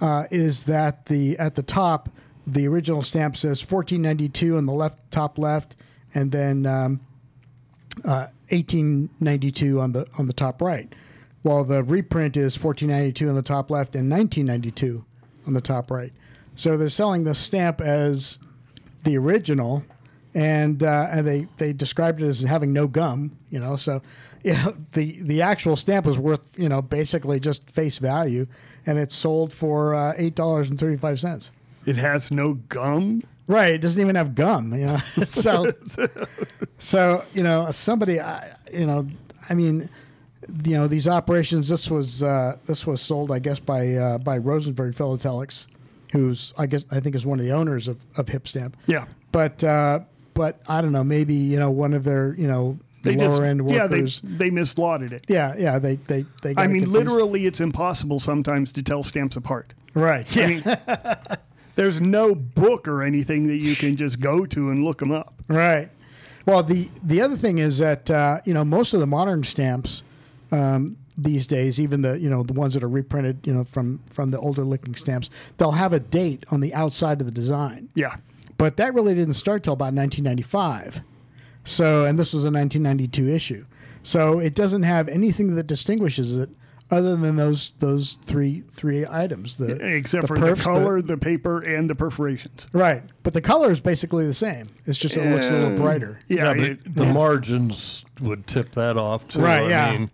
uh, 0.00 0.24
is 0.30 0.64
that 0.64 1.06
the 1.06 1.38
at 1.38 1.54
the 1.54 1.62
top 1.62 2.08
the 2.46 2.66
original 2.66 3.02
stamp 3.02 3.36
says 3.36 3.60
1492 3.60 4.56
on 4.56 4.66
the 4.66 4.72
left 4.72 4.98
top 5.10 5.38
left, 5.38 5.76
and 6.14 6.32
then 6.32 6.66
um, 6.66 7.00
uh, 8.04 8.26
1892 8.48 9.80
on 9.80 9.92
the 9.92 10.06
on 10.18 10.26
the 10.26 10.32
top 10.32 10.60
right, 10.60 10.92
while 11.42 11.64
the 11.64 11.82
reprint 11.84 12.36
is 12.36 12.58
1492 12.58 13.28
on 13.28 13.34
the 13.34 13.42
top 13.42 13.70
left 13.70 13.94
and 13.94 14.10
1992 14.10 15.04
on 15.46 15.52
the 15.52 15.60
top 15.60 15.90
right. 15.90 16.12
So 16.54 16.76
they're 16.76 16.88
selling 16.88 17.24
the 17.24 17.34
stamp 17.34 17.80
as 17.80 18.38
the 19.04 19.16
original, 19.18 19.84
and 20.34 20.82
uh, 20.82 21.08
and 21.10 21.26
they 21.26 21.46
they 21.58 21.72
described 21.72 22.22
it 22.22 22.26
as 22.26 22.40
having 22.40 22.72
no 22.72 22.86
gum. 22.86 23.36
You 23.50 23.58
know, 23.60 23.76
so 23.76 24.00
you 24.44 24.54
know 24.54 24.76
the 24.92 25.20
the 25.22 25.42
actual 25.42 25.76
stamp 25.76 26.06
was 26.06 26.18
worth 26.18 26.48
you 26.56 26.68
know 26.68 26.82
basically 26.82 27.40
just 27.40 27.68
face 27.70 27.98
value, 27.98 28.46
and 28.86 28.98
it's 28.98 29.14
sold 29.14 29.52
for 29.52 29.94
uh, 29.94 30.14
eight 30.16 30.34
dollars 30.34 30.70
and 30.70 30.78
thirty 30.78 30.96
five 30.96 31.18
cents. 31.20 31.50
it 31.86 31.96
has 31.96 32.30
no 32.30 32.54
gum. 32.68 33.22
Right, 33.48 33.74
it 33.74 33.80
doesn't 33.80 34.00
even 34.00 34.14
have 34.14 34.34
gum. 34.36 34.72
You 34.72 34.86
know, 34.86 34.96
so 35.28 35.70
so 36.78 37.24
you 37.34 37.42
know 37.42 37.70
somebody, 37.70 38.20
I- 38.20 38.54
you 38.72 38.86
know, 38.86 39.06
I 39.50 39.54
mean, 39.54 39.90
you 40.64 40.72
know 40.76 40.86
these 40.86 41.08
operations. 41.08 41.68
This 41.68 41.90
was 41.90 42.22
uh, 42.22 42.56
this 42.66 42.86
was 42.86 43.00
sold, 43.00 43.30
I 43.30 43.38
guess, 43.40 43.58
by 43.58 43.94
uh, 43.94 44.18
by 44.18 44.38
Rosenberg 44.38 44.94
Philatelics, 44.94 45.66
who's 46.12 46.52
I 46.56 46.66
guess 46.66 46.86
I 46.90 47.00
think 47.00 47.14
is 47.16 47.26
one 47.26 47.40
of 47.40 47.44
the 47.44 47.52
owners 47.52 47.88
of 47.88 47.98
of 48.16 48.26
Hipstamp. 48.26 48.74
Yeah. 48.86 49.06
But 49.32 49.64
uh, 49.64 50.00
but 50.34 50.60
I 50.68 50.80
don't 50.80 50.92
know, 50.92 51.04
maybe 51.04 51.34
you 51.34 51.58
know 51.58 51.70
one 51.70 51.92
of 51.94 52.04
their 52.04 52.34
you 52.38 52.46
know 52.46 52.78
They 53.02 53.16
lower 53.16 53.28
just 53.30 53.42
end 53.42 53.70
yeah 53.70 53.86
they 53.86 53.96
workers. 53.96 54.20
they 54.22 54.50
mislotted 54.50 55.12
it. 55.12 55.24
Yeah, 55.28 55.54
yeah, 55.58 55.78
they 55.78 55.96
they 55.96 56.24
they. 56.42 56.54
got 56.54 56.62
I 56.62 56.66
mean, 56.68 56.82
confused. 56.84 57.06
literally, 57.06 57.46
it's 57.46 57.60
impossible 57.60 58.20
sometimes 58.20 58.72
to 58.72 58.82
tell 58.82 59.02
stamps 59.02 59.36
apart. 59.36 59.74
right? 59.94 60.26
Yeah, 60.36 60.44
I 60.44 60.48
mean, 60.48 61.38
there's 61.76 62.00
no 62.00 62.34
book 62.34 62.86
or 62.88 63.02
anything 63.02 63.46
that 63.48 63.56
you 63.56 63.74
can 63.74 63.96
just 63.96 64.20
go 64.20 64.44
to 64.46 64.70
and 64.70 64.84
look 64.84 64.98
them 64.98 65.10
up. 65.10 65.34
Right. 65.48 65.88
Well, 66.46 66.62
the 66.62 66.88
the 67.02 67.20
other 67.22 67.36
thing 67.36 67.58
is 67.58 67.78
that 67.78 68.10
uh, 68.10 68.40
you 68.44 68.52
know 68.54 68.64
most 68.64 68.92
of 68.94 69.00
the 69.00 69.06
modern 69.06 69.44
stamps 69.44 70.02
um, 70.50 70.96
these 71.16 71.46
days, 71.46 71.80
even 71.80 72.02
the 72.02 72.18
you 72.18 72.30
know 72.30 72.42
the 72.42 72.52
ones 72.54 72.74
that 72.74 72.82
are 72.82 72.88
reprinted, 72.88 73.46
you 73.46 73.52
know 73.52 73.64
from 73.64 74.00
from 74.10 74.30
the 74.30 74.38
older 74.38 74.64
looking 74.64 74.94
stamps, 74.94 75.30
they'll 75.58 75.72
have 75.72 75.92
a 75.92 76.00
date 76.00 76.44
on 76.50 76.60
the 76.60 76.72
outside 76.74 77.20
of 77.20 77.26
the 77.26 77.32
design. 77.32 77.88
Yeah. 77.94 78.16
But 78.58 78.76
that 78.76 78.94
really 78.94 79.14
didn't 79.14 79.34
start 79.34 79.64
till 79.64 79.72
about 79.72 79.92
1995. 79.94 81.00
So, 81.64 82.04
and 82.04 82.18
this 82.18 82.32
was 82.32 82.44
a 82.44 82.50
1992 82.50 83.28
issue. 83.28 83.64
So 84.02 84.38
it 84.38 84.54
doesn't 84.54 84.82
have 84.82 85.08
anything 85.08 85.54
that 85.54 85.66
distinguishes 85.66 86.36
it 86.38 86.50
other 86.90 87.16
than 87.16 87.36
those 87.36 87.72
those 87.78 88.18
three 88.26 88.64
three 88.74 89.06
items. 89.08 89.56
The 89.56 89.76
Except 89.96 90.26
for 90.28 90.36
perfs, 90.36 90.56
the 90.58 90.62
color, 90.62 91.02
the 91.02 91.16
paper, 91.16 91.58
and 91.60 91.88
the 91.88 91.94
perforations. 91.94 92.66
right. 92.72 93.02
But 93.22 93.32
the 93.34 93.40
color 93.40 93.70
is 93.70 93.80
basically 93.80 94.26
the 94.26 94.34
same. 94.34 94.66
It's 94.86 94.98
just 94.98 95.16
it 95.16 95.24
looks 95.30 95.48
a 95.48 95.52
little 95.52 95.76
brighter. 95.76 96.20
Yeah. 96.28 96.36
Yeah, 96.36 96.54
but 96.54 96.64
it- 96.64 96.94
the 96.96 97.06
margins 97.06 98.04
would 98.20 98.46
tip 98.46 98.72
that 98.72 98.96
off 98.96 99.26
too. 99.28 99.40
Right, 99.40 99.62
I 99.62 99.68
yeah. 99.68 99.90
mean, 99.92 100.10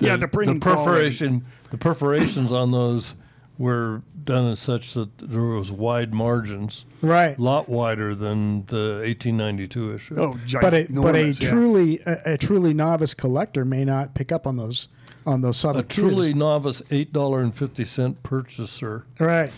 Yeah, 0.00 0.16
the 0.16 0.28
printing 0.28 0.60
quality. 0.60 0.84
perforation, 0.84 1.44
the 1.70 1.78
perforations 1.78 2.52
on 2.52 2.70
those 2.70 3.14
were 3.58 4.02
done 4.24 4.50
as 4.50 4.58
such 4.58 4.94
that 4.94 5.10
there 5.18 5.42
was 5.42 5.70
wide 5.70 6.14
margins, 6.14 6.84
Right. 7.02 7.36
a 7.36 7.42
lot 7.42 7.68
wider 7.68 8.14
than 8.14 8.64
the 8.66 9.02
1892 9.04 9.94
issue. 9.94 10.14
oh, 10.18 10.38
but 10.60 10.72
a 10.74 10.86
but 10.90 11.14
a 11.14 11.18
ginormous, 11.18 11.42
yeah. 11.42 11.50
truly 11.50 12.00
a, 12.06 12.32
a 12.34 12.38
truly 12.38 12.72
novice 12.74 13.12
collector 13.14 13.64
may 13.64 13.84
not 13.84 14.14
pick 14.14 14.32
up 14.32 14.46
on 14.46 14.56
those 14.56 14.88
on 15.26 15.42
those 15.42 15.58
subtle 15.58 15.80
a 15.82 15.84
truly 15.84 16.28
cues. 16.28 16.36
novice 16.36 16.82
eight 16.90 17.12
dollar 17.12 17.40
and 17.42 17.54
fifty 17.54 17.84
cent 17.84 18.22
purchaser. 18.22 19.04
right. 19.18 19.52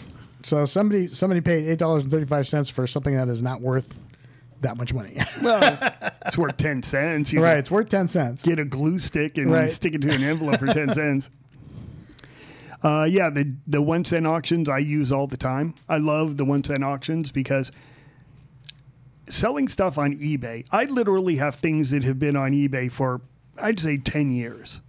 So 0.45 0.65
somebody 0.65 1.15
somebody 1.15 1.41
paid 1.41 1.69
eight 1.69 1.79
dollars 1.79 2.03
and 2.03 2.11
thirty 2.11 2.27
five 2.27 2.49
cents 2.49 2.69
for 2.69 2.87
something 2.89 3.15
that 3.15 3.29
is 3.29 3.43
not 3.43 3.61
worth 3.61 3.97
that 4.63 4.77
much 4.77 4.93
money. 4.95 5.17
Well, 5.43 5.93
it's 6.27 6.39
worth 6.39 6.57
10 6.57 6.83
cents. 6.83 7.33
You 7.33 7.43
right. 7.43 7.59
It's 7.59 7.71
worth 7.71 7.89
ten 7.89 8.07
cents. 8.09 8.43
get 8.43 8.59
a 8.59 8.65
glue 8.65 8.99
stick 8.99 9.37
and 9.39 9.51
Right. 9.51 9.69
stick 9.71 9.95
it 9.95 10.03
to 10.03 10.11
an 10.13 10.23
envelope 10.23 10.59
for 10.61 10.67
10 10.73 10.93
cents. 10.95 11.31
Uh, 12.83 13.05
yeah, 13.11 13.29
the, 13.31 13.53
the 13.67 13.81
one 13.83 14.05
cent 14.05 14.27
auctions 14.27 14.69
I 14.69 14.79
use 14.79 15.13
all 15.13 15.27
the 15.27 15.37
time. 15.37 15.75
I 15.89 15.99
love 15.99 16.37
the 16.37 16.45
one 16.45 16.63
cent 16.65 16.83
auctions 16.85 17.31
because 17.33 17.71
selling 19.29 19.69
stuff 19.69 19.99
on 19.99 20.15
eBay, 20.19 20.67
I 20.71 20.85
literally 20.85 21.37
have 21.37 21.57
things 21.57 21.91
that 21.91 22.03
have 22.05 22.19
been 22.19 22.37
on 22.37 22.53
eBay 22.53 22.91
for, 22.91 23.21
I'd 23.59 23.79
say, 23.81 23.99
10 23.99 24.33
years. 24.33 24.81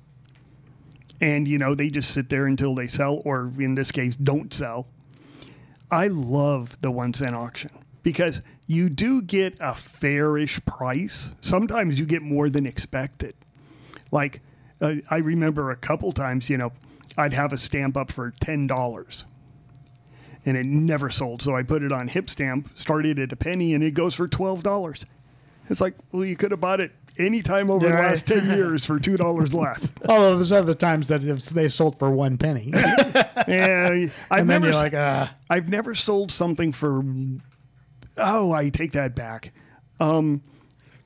And, 1.21 1.47
you 1.47 1.57
know, 1.57 1.73
they 1.75 1.89
just 1.89 2.11
sit 2.11 2.29
there 2.29 2.45
until 2.47 2.75
they 2.75 2.87
sell, 2.87 3.21
or 3.25 3.51
in 3.59 3.75
this 3.75 3.91
case, 3.91 4.15
don't 4.15 4.53
sell. 4.53 4.87
I 5.91 6.07
love 6.07 6.77
the 6.81 6.91
one 6.91 7.13
cent 7.13 7.35
auction 7.35 7.71
because 8.03 8.41
you 8.67 8.89
do 8.89 9.21
get 9.21 9.57
a 9.59 9.73
fairish 9.73 10.63
price. 10.65 11.31
Sometimes 11.41 11.99
you 11.99 12.05
get 12.05 12.21
more 12.21 12.49
than 12.49 12.65
expected. 12.65 13.33
Like, 14.11 14.41
uh, 14.81 14.95
I 15.09 15.17
remember 15.17 15.71
a 15.71 15.75
couple 15.75 16.11
times, 16.11 16.49
you 16.49 16.57
know, 16.57 16.71
I'd 17.17 17.33
have 17.33 17.53
a 17.53 17.57
stamp 17.57 17.97
up 17.97 18.11
for 18.11 18.31
$10 18.31 19.23
and 20.45 20.57
it 20.57 20.65
never 20.65 21.09
sold. 21.09 21.41
So 21.41 21.55
I 21.55 21.63
put 21.63 21.83
it 21.83 21.91
on 21.91 22.07
Hip 22.09 22.29
Stamp, 22.29 22.69
started 22.75 23.17
at 23.19 23.31
a 23.31 23.35
penny, 23.35 23.73
and 23.73 23.83
it 23.83 23.93
goes 23.93 24.13
for 24.13 24.27
$12. 24.27 25.05
It's 25.69 25.79
like, 25.79 25.95
well, 26.11 26.25
you 26.25 26.35
could 26.35 26.51
have 26.51 26.59
bought 26.59 26.81
it 26.81 26.91
anytime 27.17 27.69
over 27.69 27.87
the 27.87 27.93
Yeah, 27.93 28.01
last 28.01 28.27
10 28.27 28.47
years 28.47 28.83
for 28.85 28.99
$2 28.99 29.53
less. 29.53 29.93
Although 30.09 30.35
there's 30.35 30.51
other 30.51 30.73
times 30.73 31.07
that 31.07 31.21
they 31.21 31.69
sold 31.69 31.97
for 31.97 32.09
one 32.09 32.37
penny, 32.37 32.73
and 33.47 34.11
I've 34.29 34.45
never 34.47 34.65
you're 34.67 34.75
like, 34.75 34.93
uh, 34.93 35.27
I've 35.49 35.69
never 35.69 35.95
sold 35.95 36.31
something 36.31 36.71
for. 36.71 37.03
Oh, 38.17 38.51
I 38.51 38.69
take 38.69 38.91
that 38.93 39.15
back. 39.15 39.53
Um, 39.99 40.41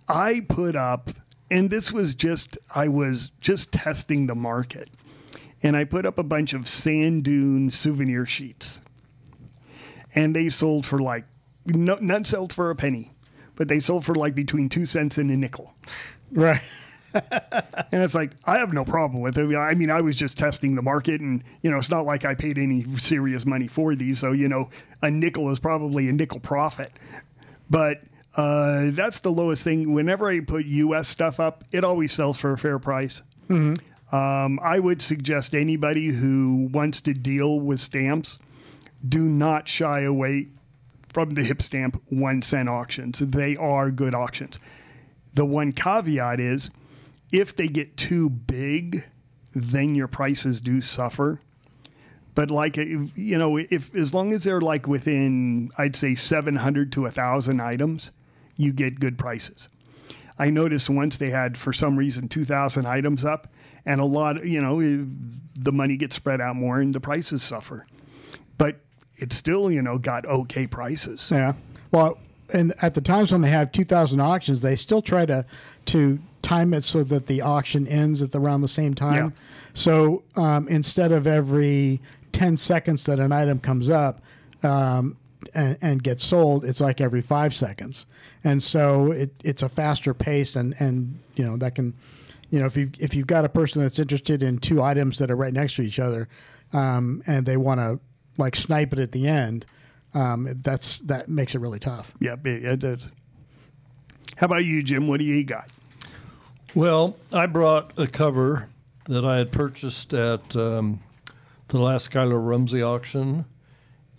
I 0.08 0.46
put 0.48 0.76
up, 0.76 1.10
and 1.50 1.70
this 1.70 1.92
was 1.92 2.16
just 2.16 2.58
I 2.74 2.88
was 2.88 3.32
just 3.42 3.72
testing 3.72 4.28
the 4.28 4.36
market, 4.36 4.90
and 5.64 5.76
I 5.76 5.84
put 5.84 6.06
up 6.06 6.18
a 6.18 6.24
bunch 6.24 6.54
of 6.54 6.68
sand 6.68 7.24
dune 7.24 7.70
souvenir 7.72 8.26
sheets, 8.26 8.80
and 10.16 10.36
they 10.36 10.50
sold 10.50 10.86
for 10.86 11.00
like 11.00 11.26
no, 11.66 11.98
none 12.02 12.24
sold 12.24 12.54
for 12.54 12.70
a 12.70 12.76
penny, 12.76 13.14
but 13.56 13.68
they 13.68 13.80
sold 13.80 14.06
for 14.06 14.16
like 14.16 14.36
between 14.36 14.70
two 14.70 14.86
cents 14.86 15.18
and 15.18 15.30
a 15.30 15.38
nickel. 15.38 15.74
right. 16.32 16.62
And 17.92 18.04
it's 18.04 18.16
like, 18.16 18.32
I 18.46 18.58
have 18.58 18.74
no 18.74 18.84
problem 18.84 19.22
with 19.22 19.38
it. 19.38 19.56
I 19.56 19.74
mean, 19.74 19.90
I 19.90 20.02
was 20.02 20.18
just 20.18 20.38
testing 20.38 20.76
the 20.76 20.82
market, 20.82 21.22
and, 21.22 21.42
you 21.62 21.72
know, 21.72 21.78
it's 21.78 21.90
not 21.90 22.06
like 22.06 22.26
I 22.26 22.36
paid 22.36 22.58
any 22.58 22.84
serious 22.98 23.46
money 23.46 23.68
for 23.68 23.96
these. 23.96 24.20
So, 24.20 24.34
you 24.34 24.50
know, 24.50 24.70
a 25.02 25.10
nickel 25.10 25.50
is 25.50 25.58
probably 25.60 26.10
a 26.10 26.14
nickel 26.14 26.40
profit. 26.42 26.92
But 27.70 28.02
Uh, 28.36 28.92
that's 28.92 29.20
the 29.22 29.32
lowest 29.32 29.64
thing. 29.64 29.94
Whenever 29.94 30.28
I 30.30 30.42
put 30.42 30.66
U.S. 30.66 31.08
stuff 31.08 31.40
up, 31.40 31.64
it 31.72 31.84
always 31.84 32.12
sells 32.12 32.38
for 32.38 32.52
a 32.52 32.58
fair 32.58 32.78
price. 32.78 33.24
Um, 34.12 34.60
I 34.62 34.78
would 34.80 35.02
suggest 35.02 35.56
anybody 35.56 36.10
who 36.10 36.70
wants 36.72 37.02
to 37.02 37.14
deal 37.16 37.60
with 37.60 37.80
stamps, 37.80 38.38
do 39.08 39.28
not 39.28 39.68
shy 39.68 40.02
away 40.02 40.50
from 41.10 41.32
the 41.32 41.42
hip 41.44 41.62
stamp 41.64 42.00
one 42.10 42.42
cent 42.44 42.70
auctions. 42.70 43.20
They 43.20 43.56
are 43.56 43.90
good 43.90 44.14
auctions. 44.14 44.60
The 45.34 45.46
one 45.46 45.72
caveat 45.72 46.40
is 46.40 46.70
if 47.32 47.56
they 47.56 47.68
get 47.68 47.98
too 47.98 48.30
big, 48.30 49.06
then 49.54 49.96
your 49.96 50.08
prices 50.08 50.62
do 50.62 50.82
suffer. 50.82 51.42
But 52.36 52.52
like 52.52 52.78
you 52.78 53.38
know, 53.38 53.58
if 53.58 53.94
as 53.96 54.14
long 54.14 54.32
as 54.32 54.44
they're 54.44 54.62
like 54.62 54.88
within, 54.88 55.72
I'd 55.78 55.96
say 55.96 56.14
seven 56.14 56.58
hundred 56.58 56.92
to 56.94 57.10
thousand 57.10 57.62
items, 57.62 58.12
you 58.56 58.74
get 58.74 59.00
good 59.00 59.18
prices. 59.18 59.70
I 60.40 60.52
noticed 60.52 60.88
once 60.90 61.18
they 61.18 61.32
had, 61.32 61.58
for 61.58 61.74
some 61.74 61.98
reason, 61.98 62.28
two 62.28 62.46
thousand 62.46 62.86
items 62.86 63.26
up, 63.26 63.52
and 63.86 64.00
a 64.00 64.06
lot, 64.06 64.46
you 64.46 64.62
know, 64.62 64.80
eh, 64.80 65.00
the 65.60 65.72
money 65.72 65.98
gets 65.98 66.16
spread 66.16 66.40
out 66.40 66.56
more 66.56 66.80
and 66.80 66.94
the 66.94 67.00
prices 67.00 67.42
suffer. 67.42 67.88
But 68.60 68.82
it's 69.16 69.36
still, 69.36 69.72
you 69.72 69.82
know, 69.82 69.98
got 69.98 70.26
okay 70.26 70.68
prices. 70.68 71.30
Yeah. 71.32 71.54
Well, 71.92 72.20
and 72.54 72.74
at 72.82 72.94
the 72.94 73.02
times 73.02 73.32
when 73.32 73.42
they 73.42 73.50
have 73.50 73.72
2,000 73.72 74.20
auctions, 74.20 74.62
they 74.62 74.76
still 74.76 75.02
try 75.02 75.26
to 75.26 75.46
to 75.86 76.20
time 76.42 76.74
it 76.74 76.84
so 76.84 77.04
that 77.04 77.28
the 77.28 77.42
auction 77.42 77.88
ends 77.88 78.22
at 78.22 78.32
the, 78.32 78.40
around 78.40 78.62
the 78.62 78.68
same 78.68 78.94
time. 78.94 79.26
Yeah. 79.26 79.30
So 79.74 80.24
um, 80.36 80.68
instead 80.70 81.12
of 81.12 81.28
every 81.28 82.02
10 82.32 82.58
seconds 82.58 83.06
that 83.06 83.20
an 83.20 83.32
item 83.32 83.60
comes 83.60 83.90
up 83.90 84.22
um, 84.64 85.18
and, 85.54 85.78
and 85.82 86.04
gets 86.04 86.24
sold, 86.24 86.64
it's 86.66 86.80
like 86.80 87.02
every 87.02 87.22
five 87.22 87.54
seconds. 87.56 88.06
And 88.44 88.62
so 88.62 89.12
it, 89.12 89.32
it's 89.44 89.64
a 89.64 89.70
faster 89.70 90.14
pace, 90.14 90.56
and 90.56 90.74
and 90.80 91.20
you 91.36 91.44
know 91.44 91.58
that 91.58 91.76
can, 91.76 91.94
you 92.50 92.60
know, 92.60 92.66
if 92.66 92.78
you 92.78 92.92
if 93.00 93.14
you've 93.14 93.28
got 93.28 93.44
a 93.44 93.50
person 93.50 93.82
that's 93.82 94.00
interested 94.00 94.42
in 94.42 94.60
two 94.60 94.82
items 94.82 95.18
that 95.18 95.30
are 95.30 95.36
right 95.36 95.52
next 95.52 95.76
to 95.76 95.82
each 95.82 96.00
other, 96.00 96.30
um, 96.72 97.22
and 97.28 97.46
they 97.46 97.58
want 97.58 97.80
to 97.80 98.00
like 98.38 98.56
snipe 98.56 98.94
it 98.94 99.00
at 99.00 99.12
the 99.12 99.28
end, 99.28 99.66
um, 100.14 100.60
that's 100.64 101.00
that 101.00 101.30
makes 101.30 101.56
it 101.56 101.60
really 101.60 101.80
tough. 101.80 102.14
Yep, 102.20 102.46
it, 102.48 102.66
it 102.66 102.80
does. 102.80 103.10
How 104.38 104.46
about 104.46 104.66
you, 104.66 104.84
Jim? 104.84 105.08
What 105.08 105.20
do 105.20 105.26
you 105.26 105.44
got? 105.44 105.70
Well, 106.76 107.16
I 107.34 107.46
brought 107.48 107.98
a 107.98 108.08
cover 108.08 108.68
that 109.06 109.26
I 109.26 109.38
had 109.38 109.52
purchased 109.52 110.14
at 110.14 110.56
um, 110.56 111.00
the 111.70 111.80
last 111.80 112.06
Schuyler 112.06 112.40
Rumsey 112.40 112.82
auction 112.84 113.46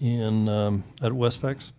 in 0.01 0.49
um, 0.49 0.85
at 1.03 1.13
Westpex. 1.13 1.71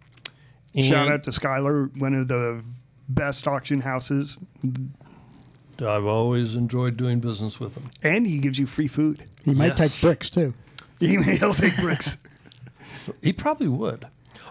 Shout 0.80 1.10
out 1.12 1.24
to 1.24 1.32
Schuyler, 1.32 1.86
one 1.98 2.14
of 2.14 2.28
the 2.28 2.64
best 3.10 3.48
auction 3.48 3.82
houses, 3.82 4.38
I've 5.82 6.06
always 6.06 6.54
enjoyed 6.56 6.96
doing 6.98 7.20
business 7.20 7.60
with 7.60 7.74
them. 7.74 7.86
and 8.04 8.28
he 8.28 8.38
gives 8.38 8.60
you 8.60 8.66
free 8.68 8.88
food. 8.88 9.24
He 9.44 9.54
might 9.54 9.78
Yes. 9.78 9.78
take 9.78 9.92
BRICS 9.94 10.30
too. 10.30 10.54
He 11.00 11.18
will 11.18 11.54
take 11.54 11.74
BRICS. 11.74 12.18
He 13.22 13.34
probably 13.34 13.68
would. 13.68 14.08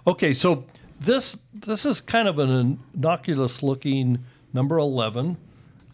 Okay, 0.06 0.34
so 0.34 0.64
this 1.00 1.36
this 1.52 1.84
is 1.84 2.00
kind 2.00 2.28
of 2.28 2.38
an 2.38 2.80
innocuous 2.94 3.62
looking 3.62 4.24
number 4.52 4.78
eleven. 4.78 5.36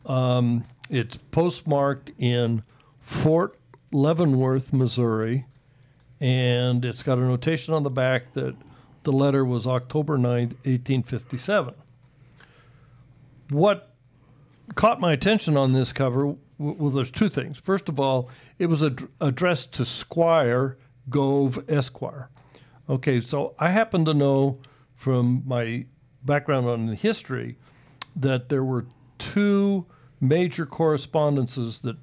Um, 0.07 0.65
it's 0.91 1.17
postmarked 1.31 2.11
in 2.19 2.63
Fort 3.01 3.57
Leavenworth, 3.93 4.73
Missouri, 4.73 5.47
and 6.21 6.85
it's 6.85 7.03
got 7.03 7.19
a 7.19 7.23
notation 7.23 7.75
on 7.75 7.83
the 7.83 7.91
back 7.91 8.33
that 8.35 8.55
the 9.05 9.13
letter 9.13 9.45
was 9.45 9.67
October 9.67 10.17
9th, 10.17 10.57
1857. 10.65 11.75
What 13.51 13.91
caught 14.75 15.01
my 15.01 15.13
attention 15.13 15.57
on 15.57 15.73
this 15.73 15.93
cover, 15.93 16.35
well, 16.59 16.91
there's 16.91 17.11
two 17.11 17.29
things. 17.29 17.59
First 17.59 17.89
of 17.89 18.01
all, 18.01 18.29
it 18.59 18.67
was 18.67 18.83
ad- 18.83 19.09
addressed 19.21 19.73
to 19.75 19.85
Squire 19.85 20.77
Gove 21.11 21.63
Esquire. 21.69 22.31
Okay, 22.89 23.21
so 23.21 23.55
I 23.59 23.71
happen 23.71 24.05
to 24.05 24.15
know 24.15 24.59
from 24.95 25.43
my 25.47 25.87
background 26.23 26.67
on 26.69 26.89
history 26.89 27.57
that 28.15 28.49
there 28.49 28.65
were 28.65 28.87
two 29.19 29.87
major 30.21 30.67
correspondences 30.67 31.81
that 31.81 31.97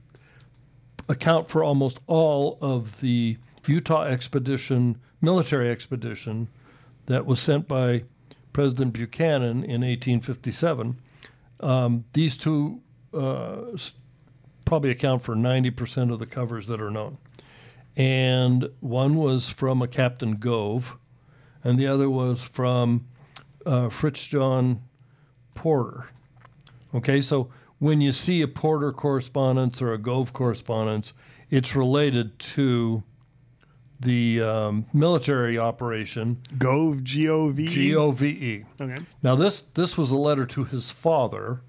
account 1.07 1.49
for 1.49 1.63
almost 1.63 1.99
all 2.07 2.57
of 2.61 2.99
the 3.01 3.37
Utah 3.67 4.03
expedition, 4.03 4.97
military 5.21 5.69
expedition, 5.69 6.47
that 7.05 7.25
was 7.25 7.39
sent 7.39 7.67
by 7.67 8.03
President 8.53 8.93
Buchanan 8.93 9.63
in 9.63 9.81
1857. 9.81 10.99
Um, 11.59 12.05
these 12.13 12.37
two 12.37 12.81
uh, 13.13 13.77
probably 14.65 14.89
account 14.89 15.21
for 15.21 15.35
90% 15.35 16.11
of 16.11 16.19
the 16.19 16.25
covers 16.25 16.67
that 16.67 16.81
are 16.81 16.89
known. 16.89 17.17
And 17.95 18.69
one 18.79 19.15
was 19.15 19.49
from 19.49 19.81
a 19.81 19.87
Captain 19.87 20.37
Gove, 20.37 20.97
and 21.63 21.77
the 21.77 21.87
other 21.87 22.09
was 22.09 22.41
from 22.41 23.07
uh, 23.65 23.89
Fitz 23.89 24.25
John 24.25 24.81
Porter. 25.55 26.09
Okay, 26.95 27.21
so 27.21 27.49
when 27.79 28.01
you 28.01 28.11
see 28.11 28.41
a 28.41 28.47
Porter 28.47 28.91
correspondence 28.91 29.81
or 29.81 29.93
a 29.93 29.97
Gove 29.97 30.33
correspondence, 30.33 31.13
it's 31.49 31.75
related 31.75 32.37
to 32.39 33.03
the 33.99 34.41
um, 34.41 34.85
military 34.93 35.59
operation 35.59 36.41
Gove, 36.57 37.03
G 37.03 37.29
O 37.29 37.49
V. 37.49 37.67
G 37.67 37.95
O 37.95 38.11
V 38.11 38.27
E. 38.27 38.65
Okay. 38.79 39.01
Now 39.21 39.35
this 39.35 39.63
this 39.75 39.97
was 39.97 40.11
a 40.11 40.15
letter 40.15 40.45
to 40.47 40.63
his 40.63 40.89
father, 40.89 41.61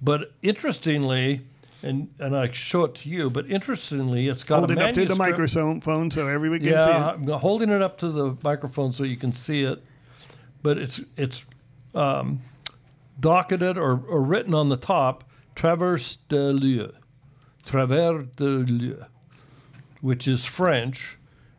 but 0.00 0.32
interestingly, 0.42 1.46
and 1.84 2.08
and 2.18 2.36
I 2.36 2.50
show 2.52 2.84
it 2.84 2.94
to 2.96 3.08
you, 3.08 3.28
but 3.30 3.50
interestingly, 3.50 4.26
it's 4.28 4.42
got 4.42 4.60
holding 4.60 4.78
a 4.78 4.80
it 4.80 4.88
up 4.88 4.94
to 4.94 5.04
the 5.04 5.14
microphone 5.14 6.10
so 6.10 6.26
everyone 6.26 6.60
can 6.60 6.68
Yeah, 6.68 6.84
see 6.84 6.90
it. 6.90 6.94
I'm 6.94 7.38
holding 7.40 7.68
it 7.70 7.82
up 7.82 7.98
to 7.98 8.08
the 8.08 8.36
microphone 8.42 8.92
so 8.92 9.04
you 9.04 9.16
can 9.16 9.32
see 9.32 9.62
it, 9.62 9.82
but 10.62 10.78
it's 10.78 11.00
it's 11.16 11.44
um, 11.94 12.42
docketed 13.20 13.76
or, 13.76 14.00
or 14.08 14.22
written 14.22 14.54
on 14.54 14.70
the 14.70 14.76
top, 14.76 15.24
Travers 15.54 16.16
de 16.28 16.52
Lieu, 16.52 16.92
Travers 17.66 18.26
de 18.36 18.44
Lieu, 18.44 19.04
which 20.00 20.26
is 20.26 20.44
French, 20.44 21.18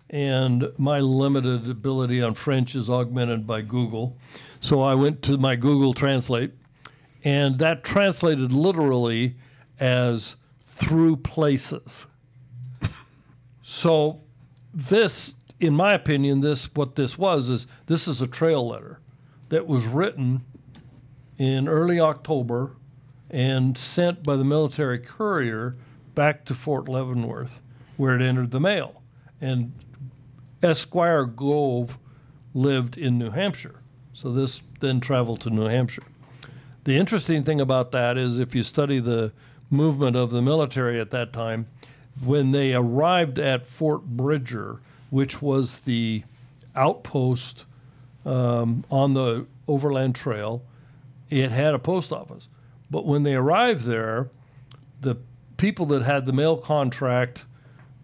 and 0.09 0.71
my 0.77 0.99
limited 0.99 1.69
ability 1.69 2.21
on 2.21 2.33
French 2.33 2.75
is 2.75 2.89
augmented 2.89 3.45
by 3.45 3.61
Google, 3.61 4.17
so 4.59 4.81
I 4.81 4.95
went 4.95 5.21
to 5.23 5.37
my 5.37 5.55
Google 5.55 5.93
Translate, 5.93 6.51
and 7.23 7.59
that 7.59 7.83
translated 7.83 8.51
literally 8.51 9.35
as 9.79 10.35
through 10.61 11.17
places. 11.17 12.05
So 13.63 14.21
this, 14.73 15.35
in 15.59 15.73
my 15.73 15.93
opinion, 15.93 16.41
this 16.41 16.73
what 16.75 16.95
this 16.95 17.17
was 17.17 17.49
is 17.49 17.67
this 17.87 18.07
is 18.07 18.21
a 18.21 18.27
trail 18.27 18.67
letter 18.67 18.99
that 19.49 19.67
was 19.67 19.85
written 19.87 20.43
in 21.37 21.67
early 21.67 21.99
October 21.99 22.75
and 23.29 23.77
sent 23.77 24.23
by 24.23 24.35
the 24.35 24.43
military 24.43 24.99
courier 24.99 25.75
back 26.13 26.45
to 26.45 26.55
Fort 26.55 26.87
Leavenworth, 26.87 27.61
where 27.97 28.15
it 28.15 28.21
entered 28.21 28.51
the 28.51 28.59
mail. 28.59 29.01
And 29.41 29.73
Esquire 30.63 31.25
Gove 31.25 31.97
lived 32.53 32.97
in 32.97 33.17
New 33.17 33.31
Hampshire, 33.31 33.81
so 34.13 34.31
this 34.31 34.61
then 34.79 34.99
traveled 34.99 35.41
to 35.41 35.49
New 35.49 35.65
Hampshire. 35.65 36.03
The 36.85 36.95
interesting 36.95 37.43
thing 37.43 37.59
about 37.59 37.91
that 37.91 38.17
is 38.17 38.37
if 38.37 38.55
you 38.55 38.63
study 38.63 38.99
the 38.99 39.31
movement 39.69 40.15
of 40.15 40.31
the 40.31 40.41
military 40.41 40.99
at 40.99 41.11
that 41.11 41.33
time, 41.33 41.67
when 42.23 42.51
they 42.51 42.73
arrived 42.73 43.39
at 43.39 43.67
Fort 43.67 44.03
Bridger, 44.05 44.79
which 45.09 45.41
was 45.41 45.79
the 45.79 46.23
outpost 46.75 47.65
um, 48.25 48.83
on 48.89 49.13
the 49.13 49.45
Overland 49.67 50.15
Trail, 50.15 50.61
it 51.29 51.51
had 51.51 51.73
a 51.73 51.79
post 51.79 52.11
office. 52.11 52.47
But 52.89 53.05
when 53.05 53.23
they 53.23 53.33
arrived 53.33 53.85
there, 53.85 54.29
the 55.01 55.17
people 55.57 55.85
that 55.87 56.03
had 56.03 56.25
the 56.25 56.33
mail 56.33 56.57
contract 56.57 57.45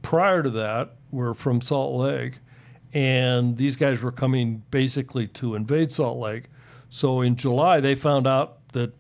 prior 0.02 0.44
to 0.44 0.50
that 0.50 0.96
were 1.12 1.34
from 1.34 1.62
Salt 1.62 1.96
Lake, 1.96 2.40
and 2.94 3.58
these 3.58 3.76
guys 3.76 4.02
were 4.02 4.12
coming 4.12 4.64
basically 4.72 5.28
to 5.28 5.56
invade 5.56 5.92
Salt 5.92 6.18
Lake. 6.18 6.46
So 6.90 7.22
in 7.22 7.36
July, 7.36 7.80
they 7.80 7.96
found 7.96 8.28
out 8.28 8.58
that 8.74 8.94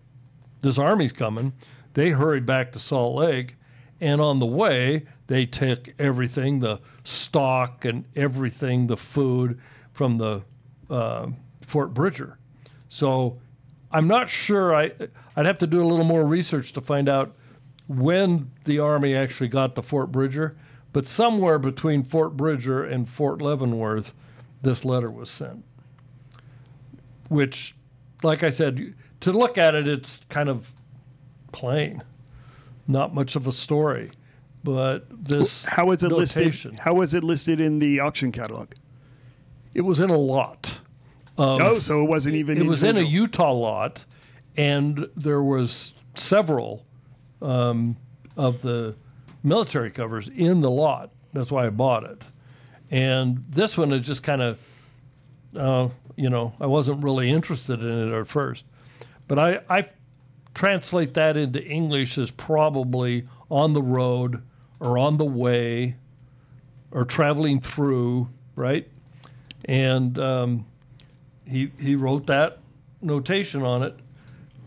this 0.61 0.77
army's 0.77 1.11
coming. 1.11 1.53
They 1.93 2.11
hurried 2.11 2.45
back 2.45 2.71
to 2.71 2.79
Salt 2.79 3.15
Lake, 3.15 3.55
and 3.99 4.21
on 4.21 4.39
the 4.39 4.45
way, 4.45 5.05
they 5.27 5.45
took 5.45 5.93
everything 5.99 6.59
the 6.59 6.79
stock 7.03 7.85
and 7.85 8.05
everything, 8.15 8.87
the 8.87 8.97
food 8.97 9.59
from 9.93 10.17
the 10.17 10.41
uh, 10.89 11.27
Fort 11.61 11.93
Bridger. 11.93 12.37
So 12.89 13.39
I'm 13.91 14.07
not 14.07 14.29
sure. 14.29 14.75
I 14.75 14.91
I'd 15.35 15.45
have 15.45 15.57
to 15.59 15.67
do 15.67 15.81
a 15.81 15.87
little 15.87 16.05
more 16.05 16.25
research 16.25 16.73
to 16.73 16.81
find 16.81 17.07
out 17.07 17.35
when 17.87 18.51
the 18.65 18.79
army 18.79 19.15
actually 19.15 19.49
got 19.49 19.75
to 19.75 19.81
Fort 19.81 20.11
Bridger. 20.11 20.57
But 20.93 21.07
somewhere 21.07 21.57
between 21.59 22.03
Fort 22.03 22.35
Bridger 22.35 22.83
and 22.83 23.07
Fort 23.07 23.41
Leavenworth, 23.41 24.13
this 24.61 24.83
letter 24.83 25.09
was 25.09 25.29
sent, 25.29 25.63
which 27.29 27.75
like 28.23 28.43
I 28.43 28.49
said, 28.49 28.93
to 29.21 29.31
look 29.31 29.57
at 29.57 29.75
it, 29.75 29.87
it's 29.87 30.21
kind 30.29 30.49
of 30.49 30.71
plain, 31.51 32.03
not 32.87 33.13
much 33.13 33.35
of 33.35 33.47
a 33.47 33.51
story. 33.51 34.11
But 34.63 35.05
this 35.09 35.65
How 35.65 35.87
was 35.87 36.03
it 36.03 36.11
listed? 36.11 36.73
How 36.79 36.93
was 36.93 37.13
it 37.13 37.23
listed 37.23 37.59
in 37.59 37.79
the 37.79 37.99
auction 37.99 38.31
catalog? 38.31 38.73
It 39.73 39.81
was 39.81 39.99
in 39.99 40.09
a 40.09 40.17
lot. 40.17 40.79
oh, 41.37 41.79
so 41.79 42.03
it 42.03 42.09
wasn't 42.09 42.35
even. 42.35 42.57
It 42.57 42.65
was 42.65 42.83
in 42.83 42.97
a. 42.97 43.01
Utah 43.01 43.53
lot, 43.53 44.05
and 44.57 45.07
there 45.15 45.41
was 45.41 45.93
several 46.15 46.85
um, 47.41 47.97
of 48.37 48.61
the 48.61 48.95
military 49.43 49.89
covers 49.89 50.27
in 50.27 50.61
the 50.61 50.69
lot. 50.69 51.09
That's 51.33 51.51
why 51.51 51.65
I 51.65 51.69
bought 51.69 52.03
it. 52.03 52.21
And 52.89 53.43
this 53.49 53.77
one 53.77 53.93
is 53.93 54.05
just 54.05 54.21
kind 54.21 54.41
of, 54.41 54.59
uh, 55.55 55.87
you 56.17 56.29
know, 56.29 56.53
I 56.59 56.65
wasn't 56.67 57.03
really 57.03 57.29
interested 57.29 57.81
in 57.81 58.09
it 58.09 58.19
at 58.19 58.27
first, 58.27 58.65
but 59.27 59.39
I, 59.39 59.61
I 59.69 59.87
translate 60.53 61.13
that 61.13 61.37
into 61.37 61.63
English 61.63 62.17
as 62.17 62.31
probably 62.31 63.27
on 63.49 63.73
the 63.73 63.81
road 63.81 64.41
or 64.79 64.97
on 64.97 65.17
the 65.17 65.25
way 65.25 65.95
or 66.91 67.05
traveling 67.05 67.61
through, 67.61 68.27
right? 68.55 68.87
And 69.65 70.17
um, 70.19 70.65
he 71.45 71.71
he 71.79 71.95
wrote 71.95 72.27
that 72.27 72.59
notation 73.01 73.63
on 73.63 73.83
it, 73.83 73.97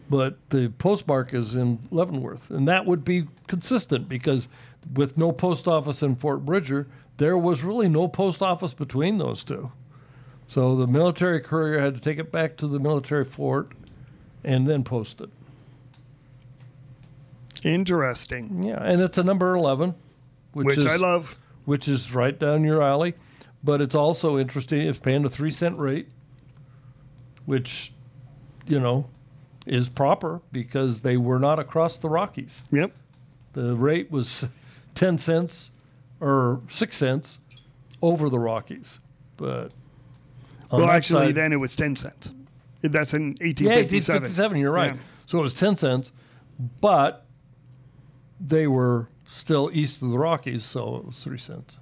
but 0.08 0.38
the 0.50 0.68
postmark 0.78 1.34
is 1.34 1.54
in 1.54 1.78
Leavenworth, 1.90 2.50
and 2.50 2.66
that 2.68 2.86
would 2.86 3.04
be 3.04 3.26
consistent 3.46 4.08
because 4.08 4.48
with 4.94 5.16
no 5.16 5.32
post 5.32 5.66
office 5.66 6.02
in 6.02 6.16
Fort 6.16 6.44
Bridger, 6.44 6.86
there 7.16 7.38
was 7.38 7.62
really 7.62 7.88
no 7.88 8.08
post 8.08 8.42
office 8.42 8.74
between 8.74 9.18
those 9.18 9.44
two. 9.44 9.70
So 10.48 10.76
the 10.76 10.86
military 10.86 11.40
courier 11.40 11.80
had 11.80 11.94
to 11.94 12.00
take 12.00 12.18
it 12.18 12.30
back 12.30 12.56
to 12.58 12.68
the 12.68 12.78
military 12.78 13.24
fort 13.24 13.72
and 14.44 14.66
then 14.66 14.84
post 14.84 15.20
it. 15.20 15.30
Interesting. 17.64 18.62
Yeah, 18.62 18.82
and 18.82 19.00
it's 19.00 19.18
a 19.18 19.22
number 19.24 19.54
11, 19.54 19.94
which, 20.52 20.66
Which 20.66 20.78
is 20.78 20.84
I 20.86 20.96
love. 20.96 21.36
which 21.64 21.88
is 21.88 22.12
right 22.12 22.38
down 22.38 22.62
your 22.64 22.82
alley. 22.82 23.14
But 23.62 23.80
it's 23.80 23.94
also 23.94 24.36
interesting. 24.38 24.82
It's 24.82 24.98
paying 24.98 25.24
a 25.24 25.30
three 25.30 25.50
cent 25.50 25.78
rate, 25.78 26.08
which, 27.46 27.92
you 28.66 28.78
know, 28.78 29.06
is 29.66 29.88
proper 29.88 30.42
because 30.52 31.00
they 31.00 31.16
were 31.16 31.38
not 31.38 31.58
across 31.58 31.96
the 31.96 32.10
Rockies. 32.10 32.62
Yep. 32.70 32.92
The 33.54 33.74
rate 33.74 34.10
was 34.10 34.46
ten 34.94 35.16
cents 35.16 35.70
or 36.20 36.60
six 36.68 36.98
cents 36.98 37.38
over 38.02 38.28
the 38.28 38.38
Rockies. 38.38 38.98
But 39.38 39.72
Well, 40.70 40.90
actually, 40.90 41.26
side- 41.28 41.34
then 41.36 41.52
it 41.54 41.56
was 41.56 41.74
ten 41.74 41.96
cents. 41.96 42.32
That's 42.82 43.14
in 43.14 43.28
1857. 43.40 43.64
yeah, 43.64 43.76
1857. 43.76 44.14
1857. 44.22 44.58
You're 44.60 44.70
right. 44.72 44.94
Yeah. 44.94 45.00
So 45.24 45.38
it 45.38 45.42
was 45.42 45.54
ten 45.54 45.74
cents, 45.78 46.12
but 46.82 47.23
they 48.46 48.66
were 48.66 49.08
still 49.28 49.70
east 49.72 50.02
of 50.02 50.10
the 50.10 50.18
Rockies, 50.18 50.64
so 50.64 50.96
it 50.96 51.06
was 51.06 51.18
three 51.18 51.38
cents. 51.38 51.78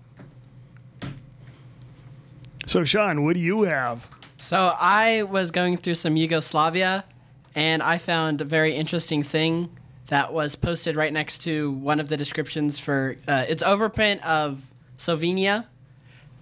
So, 2.66 2.84
Sean, 2.84 3.24
what 3.24 3.34
do 3.34 3.40
you 3.40 3.62
have? 3.62 4.08
So 4.36 4.72
I 4.78 5.24
was 5.24 5.50
going 5.50 5.76
through 5.76 5.96
some 5.96 6.16
Yugoslavia, 6.16 7.04
and 7.54 7.82
I 7.82 7.98
found 7.98 8.40
a 8.40 8.44
very 8.44 8.74
interesting 8.74 9.22
thing 9.22 9.76
that 10.06 10.32
was 10.32 10.56
posted 10.56 10.96
right 10.96 11.12
next 11.12 11.38
to 11.42 11.72
one 11.72 12.00
of 12.00 12.08
the 12.08 12.16
descriptions 12.16 12.78
for 12.78 13.16
uh, 13.26 13.44
it's 13.48 13.62
overprint 13.62 14.20
of 14.22 14.62
Slovenia, 14.98 15.66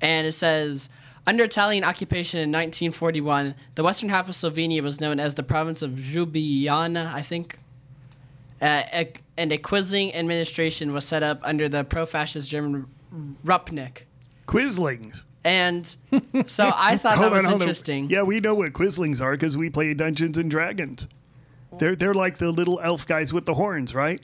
and 0.00 0.26
it 0.26 0.32
says. 0.32 0.88
Under 1.26 1.44
Italian 1.44 1.84
occupation 1.84 2.40
in 2.40 2.48
1941, 2.48 3.54
the 3.74 3.84
western 3.84 4.08
half 4.08 4.28
of 4.28 4.34
Slovenia 4.34 4.82
was 4.82 5.00
known 5.00 5.20
as 5.20 5.34
the 5.34 5.42
province 5.42 5.82
of 5.82 5.92
Ljubljana, 5.92 7.12
I 7.12 7.20
think. 7.20 7.58
Uh, 8.60 8.82
and 9.36 9.52
a 9.52 9.58
Quisling 9.58 10.14
administration 10.14 10.92
was 10.92 11.04
set 11.06 11.22
up 11.22 11.40
under 11.42 11.68
the 11.68 11.82
pro-fascist 11.84 12.50
German 12.50 12.86
Rupnik. 13.44 14.02
Quizlings. 14.46 15.24
And 15.44 15.86
so 16.46 16.70
I 16.74 16.98
thought 16.98 17.18
that 17.18 17.30
was 17.30 17.38
on, 17.38 17.44
hold 17.44 17.46
on. 17.46 17.52
interesting. 17.62 18.10
Yeah, 18.10 18.22
we 18.22 18.40
know 18.40 18.54
what 18.54 18.74
Quizlings 18.74 19.22
are 19.22 19.32
because 19.32 19.56
we 19.56 19.70
play 19.70 19.94
Dungeons 19.94 20.36
and 20.36 20.50
Dragons. 20.50 21.08
They're 21.78 21.96
they're 21.96 22.14
like 22.14 22.38
the 22.38 22.50
little 22.50 22.80
elf 22.80 23.06
guys 23.06 23.32
with 23.32 23.46
the 23.46 23.54
horns, 23.54 23.94
right? 23.94 24.20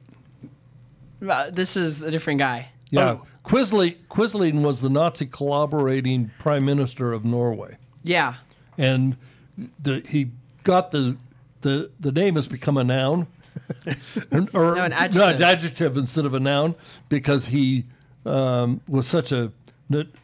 Uh, 1.27 1.51
this 1.51 1.77
is 1.77 2.03
a 2.03 2.11
different 2.11 2.39
guy. 2.39 2.69
Yeah. 2.91 3.11
Oh. 3.11 3.27
Quisling, 3.47 3.97
Quisling 4.11 4.63
was 4.63 4.81
the 4.81 4.91
Nazi 4.91 5.25
collaborating 5.27 6.33
prime 6.41 6.65
minister 6.65 7.13
of 7.13 7.25
Norway. 7.25 7.77
Yeah. 8.03 8.35
And 8.77 9.17
the, 9.83 10.03
he 10.07 10.33
got 10.65 10.91
the, 10.91 11.17
the, 11.63 11.91
the 12.01 12.11
name 12.11 12.35
has 12.35 12.49
become 12.49 12.77
a 12.77 12.85
noun. 12.85 13.29
Or 14.53 14.75
No, 14.77 14.85
an 14.85 14.91
no, 14.91 14.97
adjective. 14.97 15.41
adjective 15.43 15.97
instead 15.97 16.27
of 16.27 16.35
a 16.35 16.41
noun 16.41 16.75
because 17.09 17.47
he 17.47 17.85
um, 18.25 18.81
was 18.89 19.07
such 19.07 19.33
a 19.33 19.53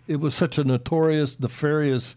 it 0.08 0.16
was 0.16 0.34
such 0.34 0.58
a 0.58 0.64
notorious 0.64 1.38
nefarious 1.38 2.16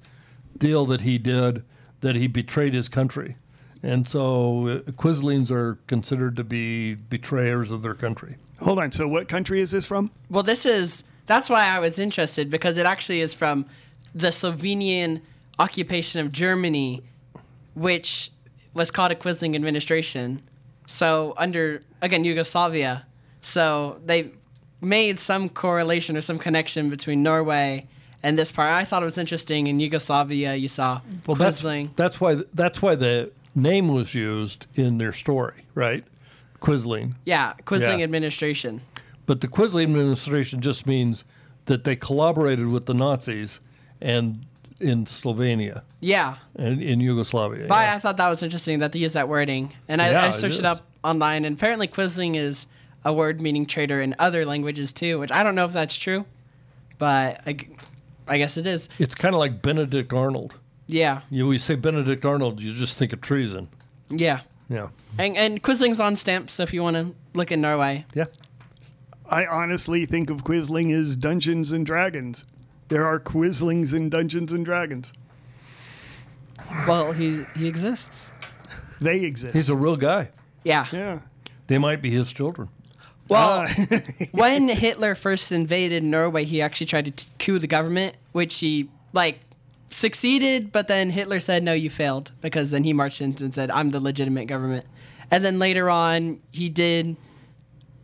deal 0.58 0.86
that 0.88 1.02
he 1.02 1.18
did 1.18 1.64
that 2.02 2.16
he 2.16 2.28
betrayed 2.28 2.74
his 2.74 2.90
country 2.90 3.36
and 3.84 4.08
so 4.10 4.68
uh, 4.88 4.92
quislings 4.94 5.52
are 5.52 5.78
considered 5.86 6.36
to 6.36 6.44
be 6.44 6.96
betrayers 6.96 7.72
of 7.72 7.82
their 7.82 7.94
country 7.94 8.36
Hold 8.62 8.80
on. 8.80 8.94
So, 8.94 9.06
what 9.06 9.28
country 9.28 9.60
is 9.60 9.72
this 9.72 9.86
from? 9.86 10.12
Well, 10.30 10.42
this 10.42 10.66
is 10.66 11.04
that's 11.26 11.50
why 11.50 11.68
I 11.68 11.78
was 11.80 12.00
interested 12.00 12.50
because 12.50 12.78
it 12.78 12.86
actually 12.86 13.20
is 13.20 13.34
from 13.34 13.66
the 14.14 14.30
Slovenian 14.30 15.20
occupation 15.60 16.22
of 16.22 16.32
Germany, 16.32 17.04
which 17.74 18.32
was 18.74 18.92
called 18.92 19.12
a 19.12 19.16
Quisling 19.16 19.56
administration. 19.56 20.42
So 20.88 21.34
under 21.38 21.82
again 22.02 22.24
Yugoslavia, 22.24 23.06
so 23.42 24.00
they 24.06 24.32
made 24.82 25.18
some 25.20 25.50
correlation 25.50 26.16
or 26.18 26.22
some 26.22 26.38
connection 26.38 26.90
between 26.90 27.24
Norway 27.24 27.88
and 28.22 28.38
this 28.38 28.52
part. 28.52 28.72
I 28.72 28.86
thought 28.86 29.02
it 29.02 29.06
was 29.06 29.18
interesting. 29.18 29.68
In 29.68 29.80
Yugoslavia, 29.80 30.56
you 30.56 30.68
saw 30.68 31.02
Well, 31.26 31.36
that's 31.36 31.62
that's 31.96 32.20
why 32.22 32.38
that's 32.54 32.82
why 32.82 32.96
the 32.96 33.32
name 33.56 33.88
was 33.94 34.14
used 34.14 34.68
in 34.76 34.98
their 34.98 35.14
story, 35.14 35.64
right? 35.74 36.04
Quisling. 36.62 37.14
yeah, 37.26 37.54
Quisling 37.66 38.00
Yeah. 38.00 38.04
administration. 38.04 38.82
But 39.26 39.42
the 39.42 39.48
Quisling 39.48 39.84
administration 39.84 40.62
just 40.62 40.86
means 40.88 41.24
that 41.66 41.84
they 41.84 41.96
collaborated 41.96 42.68
with 42.68 42.86
the 42.86 42.94
Nazis 42.94 43.60
and 44.02 44.46
in 44.80 45.06
Slovenia 45.06 45.82
Yeah, 46.02 46.36
and 46.56 46.82
in 46.82 47.00
Yugoslavia. 47.00 47.68
But 47.68 47.86
yeah. 47.86 47.96
I 47.96 48.00
thought 48.00 48.18
that 48.18 48.28
was 48.30 48.44
interesting 48.44 48.80
that 48.80 48.92
they 48.92 49.00
use 49.00 49.14
that 49.14 49.30
wording. 49.30 49.74
And 49.88 50.02
I, 50.02 50.12
Yeah, 50.12 50.24
I 50.26 50.28
it 50.30 50.34
searched 50.34 50.56
it, 50.56 50.60
is. 50.60 50.66
up 50.66 50.82
online, 51.04 51.46
and 51.46 51.56
apparently 51.58 51.88
Quisling 51.88 52.36
is 52.36 52.68
a 53.04 53.14
word 53.14 53.40
meaning 53.42 53.66
traitor 53.66 54.02
in 54.02 54.16
other 54.20 54.46
languages 54.46 54.92
too, 54.92 55.20
which 55.20 55.32
I 55.32 55.44
don't 55.44 55.56
know 55.56 55.66
if 55.66 55.72
that's 55.74 55.96
true, 55.96 56.26
but 56.98 57.42
I 58.28 58.38
guess 58.38 58.58
it 58.58 58.66
is. 58.68 58.90
It's 59.00 59.16
kind 59.16 59.34
of 59.36 59.40
like 59.40 59.62
Benedict 59.62 60.12
Arnold. 60.14 60.58
Yeah, 60.88 61.22
You 61.32 61.48
we 61.48 61.58
say 61.58 61.76
Benedict 61.76 62.26
Arnold, 62.26 62.60
you 62.60 62.72
just 62.74 62.98
think 62.98 63.12
of 63.14 63.22
treason. 63.22 63.70
yeah. 64.10 64.42
Yeah. 64.68 64.88
And, 65.20 65.38
and 65.38 65.62
Quisling's 65.64 66.00
on 66.00 66.16
stamps, 66.16 66.54
so 66.54 66.64
if 66.64 66.74
you 66.74 66.82
want 66.82 66.96
to 66.98 67.14
look 67.36 67.52
in 67.52 67.62
Norway. 67.62 68.04
Yeah. 68.16 68.26
I 69.30 69.46
honestly 69.46 70.06
think 70.08 70.30
of 70.32 70.44
Quisling 70.44 70.92
as 70.92 71.16
Dungeons 71.16 71.72
and 71.72 71.86
Dragons. 71.86 72.46
There 72.88 73.06
are 73.06 73.20
Quizlings 73.20 73.94
in 73.94 74.10
Dungeons 74.10 74.54
and 74.54 74.64
Dragons. 74.64 75.12
Well, 76.88 77.12
he 77.12 77.46
he 77.56 77.68
exists. 77.68 78.32
They 79.02 79.22
exist. 79.22 79.56
He's 79.56 79.70
a 79.70 79.76
real 79.76 79.98
guy. 79.98 80.30
Yeah. 80.64 80.88
yeah. 80.92 81.20
They 81.68 81.78
might 81.78 82.02
be 82.02 82.12
his 82.12 82.32
children. 82.32 82.70
Well, 83.28 83.66
ah. 83.68 84.00
when 84.32 84.70
Hitler 84.70 85.16
first 85.16 85.52
invaded 85.52 86.04
Norway, 86.04 86.46
he 86.46 86.62
actually 86.62 86.88
tried 86.88 87.06
to 87.06 87.12
t- 87.12 87.28
coup 87.40 87.60
the 87.60 87.68
government, 87.68 88.16
which 88.32 88.60
he 88.60 88.90
like 89.14 89.40
succeeded, 89.90 90.72
but 90.72 90.88
then 90.88 91.10
Hitler 91.10 91.40
said, 91.40 91.64
"No, 91.64 91.74
you 91.74 91.90
failed," 91.90 92.32
because 92.42 92.72
then 92.72 92.84
he 92.84 92.94
marched 92.94 93.22
in 93.22 93.36
and 93.40 93.54
said, 93.54 93.72
"I'm 93.72 93.92
the 93.92 94.00
legitimate 94.00 94.46
government." 94.46 94.86
And 95.32 95.44
then 95.44 95.58
later 95.58 95.90
on, 95.90 96.40
he 96.52 96.70
did 96.70 97.16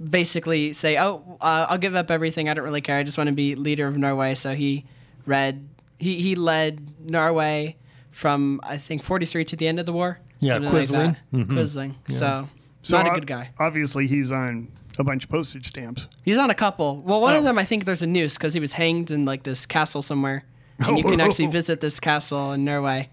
basically 0.09 0.73
say, 0.73 0.97
"Oh, 0.97 1.37
uh, 1.41 1.67
I'll 1.69 1.77
give 1.77 1.95
up 1.95 2.09
everything. 2.11 2.49
I 2.49 2.53
don't 2.53 2.65
really 2.65 2.81
care. 2.81 2.97
I 2.97 3.03
just 3.03 3.17
want 3.17 3.27
to 3.27 3.33
be 3.33 3.55
leader 3.55 3.87
of 3.87 3.97
Norway." 3.97 4.35
So 4.35 4.55
he 4.55 4.85
read 5.25 5.67
he 5.99 6.21
he 6.21 6.35
led 6.35 6.93
Norway 7.09 7.75
from 8.11 8.59
I 8.63 8.77
think 8.77 9.03
43 9.03 9.45
to 9.45 9.55
the 9.55 9.67
end 9.67 9.79
of 9.79 9.85
the 9.85 9.93
war. 9.93 10.19
Yeah, 10.39 10.53
something 10.53 10.73
like 10.73 10.83
Quisling. 10.85 11.15
that. 11.31 11.47
Quisling. 11.47 11.93
So, 12.09 12.49
So 12.81 12.97
not 12.97 13.07
a 13.11 13.19
good 13.19 13.27
guy. 13.27 13.51
Obviously, 13.59 14.07
he's 14.07 14.31
on 14.31 14.69
a 14.97 15.03
bunch 15.03 15.23
of 15.25 15.29
postage 15.29 15.67
stamps. 15.67 16.09
He's 16.23 16.37
on 16.39 16.49
a 16.49 16.55
couple. 16.55 16.99
Well, 17.01 17.21
one 17.21 17.35
Oh. 17.35 17.37
of 17.37 17.43
them 17.43 17.57
I 17.59 17.63
think 17.63 17.85
there's 17.85 18.01
a 18.01 18.07
noose 18.07 18.37
because 18.37 18.53
he 18.55 18.59
was 18.59 18.73
hanged 18.73 19.11
in 19.11 19.23
like 19.23 19.43
this 19.43 19.65
castle 19.67 20.01
somewhere, 20.01 20.43
and 20.79 20.97
you 20.97 21.03
can 21.03 21.21
actually 21.21 21.45
visit 21.47 21.79
this 21.79 21.99
castle 22.09 22.51
in 22.53 22.65
Norway. 22.65 23.09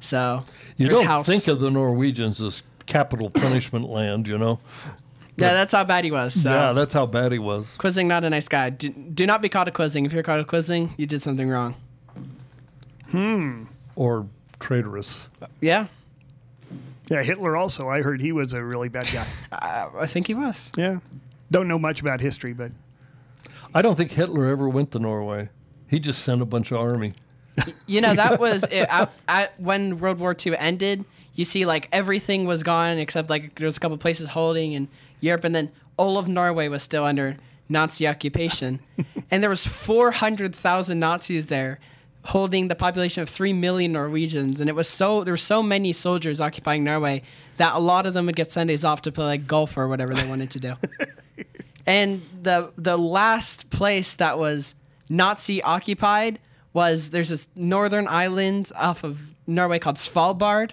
So 0.00 0.44
You 0.76 0.88
there's 0.88 0.98
don't 0.98 1.06
house. 1.06 1.26
think 1.26 1.46
of 1.46 1.60
the 1.60 1.70
Norwegians 1.70 2.42
as 2.42 2.62
capital 2.86 3.30
punishment 3.30 3.88
land, 3.88 4.26
you 4.28 4.36
know? 4.36 4.58
Yeah, 5.36 5.52
that's 5.52 5.72
how 5.72 5.84
bad 5.84 6.04
he 6.04 6.10
was. 6.10 6.40
So 6.42 6.50
Yeah, 6.50 6.72
that's 6.72 6.94
how 6.94 7.06
bad 7.06 7.32
he 7.32 7.38
was. 7.38 7.76
Quisling, 7.78 8.06
not 8.06 8.24
a 8.24 8.30
nice 8.30 8.48
guy. 8.48 8.70
Do, 8.70 8.88
do 8.88 9.26
not 9.26 9.42
be 9.42 9.48
caught 9.48 9.68
a 9.68 9.72
Quisling. 9.72 10.06
If 10.06 10.12
you're 10.12 10.22
caught 10.22 10.40
a 10.40 10.44
Quisling, 10.44 10.90
you 10.96 11.06
did 11.06 11.22
something 11.22 11.48
wrong. 11.48 11.74
Hmm. 13.10 13.64
Or 13.96 14.26
traitorous. 14.60 15.26
Yeah. 15.60 15.88
Yeah, 17.10 17.22
Hitler 17.22 17.56
also. 17.56 17.88
I 17.88 18.02
heard 18.02 18.20
he 18.20 18.32
was 18.32 18.52
a 18.52 18.64
really 18.64 18.88
bad 18.88 19.08
guy. 19.12 19.26
Uh, 19.52 19.90
I 20.00 20.06
think 20.06 20.26
he 20.26 20.34
was. 20.34 20.70
yeah. 20.76 20.98
Don't 21.50 21.68
know 21.68 21.78
much 21.78 22.00
about 22.00 22.20
history, 22.20 22.52
but 22.52 22.72
I 23.74 23.82
don't 23.82 23.96
think 23.96 24.10
Hitler 24.12 24.46
ever 24.46 24.68
went 24.68 24.90
to 24.92 24.98
Norway. 24.98 25.48
He 25.88 26.00
just 26.00 26.22
sent 26.22 26.42
a 26.42 26.44
bunch 26.44 26.72
of 26.72 26.78
army. 26.78 27.12
You 27.86 28.00
know, 28.00 28.14
that 28.14 28.40
was 28.40 28.64
it, 28.64 28.88
at, 28.90 29.12
at, 29.28 29.60
when 29.60 30.00
World 30.00 30.18
War 30.18 30.34
II 30.34 30.56
ended. 30.56 31.04
You 31.34 31.44
see, 31.44 31.66
like 31.66 31.88
everything 31.92 32.46
was 32.46 32.62
gone 32.64 32.98
except 32.98 33.30
like 33.30 33.54
there 33.58 33.66
was 33.66 33.76
a 33.76 33.80
couple 33.80 33.96
places 33.98 34.28
holding 34.28 34.72
in 34.72 34.88
Europe, 35.24 35.44
and 35.44 35.54
then 35.54 35.70
all 35.96 36.18
of 36.18 36.28
Norway 36.28 36.68
was 36.68 36.82
still 36.82 37.04
under 37.04 37.36
Nazi 37.68 38.06
occupation, 38.06 38.80
and 39.30 39.42
there 39.42 39.50
was 39.50 39.66
four 39.66 40.12
hundred 40.12 40.54
thousand 40.54 41.00
Nazis 41.00 41.46
there, 41.46 41.80
holding 42.26 42.68
the 42.68 42.74
population 42.74 43.22
of 43.22 43.28
three 43.28 43.52
million 43.52 43.92
Norwegians, 43.92 44.60
and 44.60 44.68
it 44.68 44.74
was 44.74 44.88
so 44.88 45.24
there 45.24 45.32
were 45.32 45.38
so 45.38 45.62
many 45.62 45.92
soldiers 45.92 46.40
occupying 46.40 46.84
Norway 46.84 47.22
that 47.56 47.74
a 47.74 47.78
lot 47.78 48.06
of 48.06 48.14
them 48.14 48.26
would 48.26 48.36
get 48.36 48.50
Sundays 48.50 48.84
off 48.84 49.02
to 49.02 49.12
play 49.12 49.24
like 49.24 49.46
golf 49.46 49.76
or 49.76 49.88
whatever 49.88 50.14
they 50.14 50.28
wanted 50.28 50.50
to 50.50 50.60
do. 50.60 50.74
and 51.86 52.22
the 52.42 52.72
the 52.76 52.98
last 52.98 53.70
place 53.70 54.16
that 54.16 54.38
was 54.38 54.74
Nazi 55.08 55.62
occupied 55.62 56.38
was 56.72 57.10
there's 57.10 57.28
this 57.28 57.46
northern 57.54 58.08
island 58.08 58.72
off 58.76 59.04
of 59.04 59.20
Norway 59.46 59.78
called 59.78 59.96
Svalbard, 59.96 60.72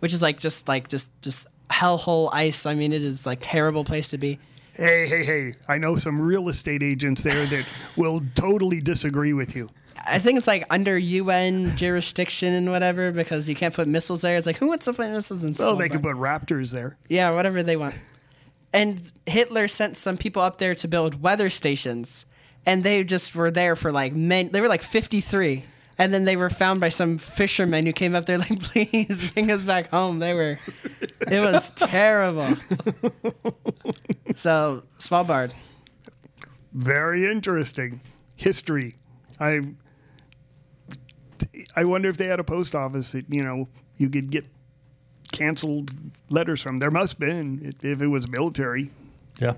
which 0.00 0.12
is 0.12 0.22
like 0.22 0.40
just 0.40 0.68
like 0.68 0.88
just 0.88 1.12
just 1.22 1.46
hellhole 1.70 2.30
ice. 2.32 2.66
I 2.66 2.74
mean, 2.74 2.92
it 2.92 3.02
is 3.02 3.26
like 3.26 3.38
terrible 3.42 3.84
place 3.84 4.08
to 4.08 4.18
be. 4.18 4.38
hey, 4.74 5.06
hey, 5.06 5.24
hey, 5.24 5.54
I 5.68 5.78
know 5.78 5.96
some 5.96 6.20
real 6.20 6.48
estate 6.48 6.82
agents 6.82 7.22
there 7.22 7.46
that 7.46 7.64
will 7.96 8.22
totally 8.34 8.80
disagree 8.80 9.32
with 9.32 9.56
you. 9.56 9.70
I 10.08 10.18
think 10.20 10.38
it's 10.38 10.46
like 10.46 10.64
under 10.70 10.96
UN 10.96 11.76
jurisdiction 11.76 12.54
and 12.54 12.70
whatever 12.70 13.10
because 13.10 13.48
you 13.48 13.56
can't 13.56 13.74
put 13.74 13.86
missiles 13.88 14.22
there. 14.22 14.36
It's 14.36 14.46
like 14.46 14.56
who 14.56 14.68
wants 14.68 14.84
to 14.84 14.92
put 14.92 15.10
missiles 15.10 15.44
in? 15.44 15.54
Well, 15.58 15.76
they 15.76 15.88
can 15.88 16.00
put 16.02 16.16
raptors 16.16 16.70
there. 16.70 16.96
Yeah, 17.08 17.30
whatever 17.30 17.62
they 17.62 17.76
want. 17.76 17.94
And 18.72 19.10
Hitler 19.24 19.68
sent 19.68 19.96
some 19.96 20.16
people 20.16 20.42
up 20.42 20.58
there 20.58 20.74
to 20.76 20.86
build 20.88 21.22
weather 21.22 21.48
stations, 21.50 22.26
and 22.66 22.84
they 22.84 23.02
just 23.04 23.34
were 23.34 23.50
there 23.50 23.74
for 23.74 23.90
like 23.90 24.12
men. 24.12 24.50
They 24.52 24.60
were 24.60 24.68
like 24.68 24.82
fifty 24.82 25.20
three, 25.20 25.64
and 25.98 26.12
then 26.12 26.24
they 26.24 26.36
were 26.36 26.50
found 26.50 26.80
by 26.80 26.88
some 26.88 27.18
fishermen 27.18 27.86
who 27.86 27.92
came 27.92 28.14
up 28.14 28.26
there 28.26 28.38
like, 28.38 28.60
"Please 28.60 29.30
bring 29.32 29.50
us 29.50 29.62
back 29.62 29.90
home." 29.90 30.18
They 30.18 30.34
were, 30.34 30.58
it 31.30 31.40
was 31.42 31.70
terrible. 31.76 32.46
so 34.34 34.82
Svalbard. 34.98 35.52
Very 36.72 37.30
interesting 37.30 38.00
history. 38.36 38.96
I 39.40 39.60
I 41.74 41.84
wonder 41.84 42.08
if 42.08 42.16
they 42.16 42.26
had 42.26 42.40
a 42.40 42.44
post 42.44 42.74
office 42.74 43.12
that 43.12 43.24
you 43.32 43.42
know 43.42 43.68
you 43.96 44.08
could 44.08 44.30
get 44.30 44.46
canceled 45.32 45.92
letters 46.30 46.62
from. 46.62 46.78
There 46.78 46.90
must 46.90 47.12
have 47.12 47.18
been 47.20 47.74
if 47.82 48.00
it 48.00 48.06
was 48.06 48.28
military. 48.28 48.90
Yeah. 49.40 49.54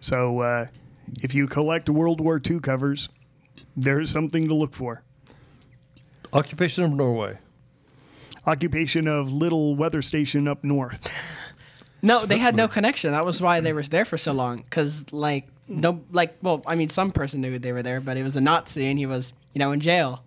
So 0.00 0.40
uh, 0.40 0.66
if 1.22 1.34
you 1.34 1.46
collect 1.46 1.88
World 1.88 2.20
War 2.20 2.40
II 2.44 2.60
covers, 2.60 3.08
there's 3.76 4.10
something 4.10 4.46
to 4.48 4.54
look 4.54 4.74
for. 4.74 5.02
Occupation 6.32 6.84
of 6.84 6.92
Norway. 6.92 7.38
Occupation 8.46 9.08
of 9.08 9.32
little 9.32 9.76
weather 9.76 10.02
station 10.02 10.48
up 10.48 10.64
north. 10.64 11.10
No, 12.00 12.26
they 12.26 12.38
had 12.38 12.54
no 12.54 12.68
connection. 12.68 13.10
That 13.10 13.26
was 13.26 13.40
why 13.40 13.58
they 13.58 13.72
were 13.72 13.82
there 13.82 14.04
for 14.04 14.16
so 14.16 14.30
long. 14.32 14.64
Cause 14.70 15.04
like 15.10 15.48
no, 15.66 16.00
like 16.12 16.36
well, 16.42 16.62
I 16.64 16.76
mean, 16.76 16.88
some 16.88 17.10
person 17.10 17.40
knew 17.40 17.58
they 17.58 17.72
were 17.72 17.82
there, 17.82 18.00
but 18.00 18.16
it 18.16 18.22
was 18.22 18.36
a 18.36 18.40
Nazi, 18.40 18.86
and 18.86 18.98
he 18.98 19.06
was 19.06 19.32
you 19.52 19.58
know 19.58 19.72
in 19.72 19.80
jail. 19.80 20.22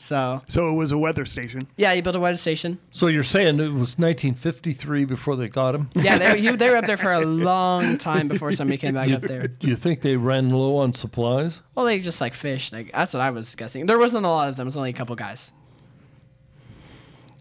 So 0.00 0.42
So 0.46 0.70
it 0.70 0.74
was 0.74 0.92
a 0.92 0.98
weather 0.98 1.24
station. 1.24 1.66
yeah, 1.76 1.92
he 1.92 2.00
built 2.00 2.14
a 2.14 2.20
weather 2.20 2.36
station. 2.36 2.78
So 2.92 3.08
you're 3.08 3.24
saying 3.24 3.58
it 3.58 3.68
was 3.72 3.98
1953 3.98 5.04
before 5.04 5.34
they 5.36 5.48
got 5.48 5.74
him? 5.74 5.90
Yeah, 5.96 6.18
they, 6.18 6.40
he, 6.40 6.50
they 6.52 6.70
were 6.70 6.76
up 6.76 6.86
there 6.86 6.96
for 6.96 7.12
a 7.12 7.20
long 7.26 7.98
time 7.98 8.28
before 8.28 8.52
somebody 8.52 8.78
came 8.78 8.94
back 8.94 9.10
up 9.10 9.22
there. 9.22 9.48
Do 9.48 9.66
you 9.66 9.74
think 9.76 10.02
they 10.02 10.16
ran 10.16 10.50
low 10.50 10.76
on 10.76 10.92
supplies? 10.94 11.62
Well, 11.74 11.84
they 11.84 11.98
just 11.98 12.20
like 12.20 12.34
fish. 12.34 12.72
Like 12.72 12.92
that's 12.92 13.12
what 13.12 13.20
I 13.20 13.30
was 13.30 13.54
guessing. 13.56 13.86
There 13.86 13.98
wasn't 13.98 14.24
a 14.24 14.28
lot 14.28 14.48
of 14.48 14.56
them. 14.56 14.66
It 14.66 14.68
was 14.68 14.76
only 14.76 14.90
a 14.90 14.94
couple 14.94 15.16
guys. 15.16 15.52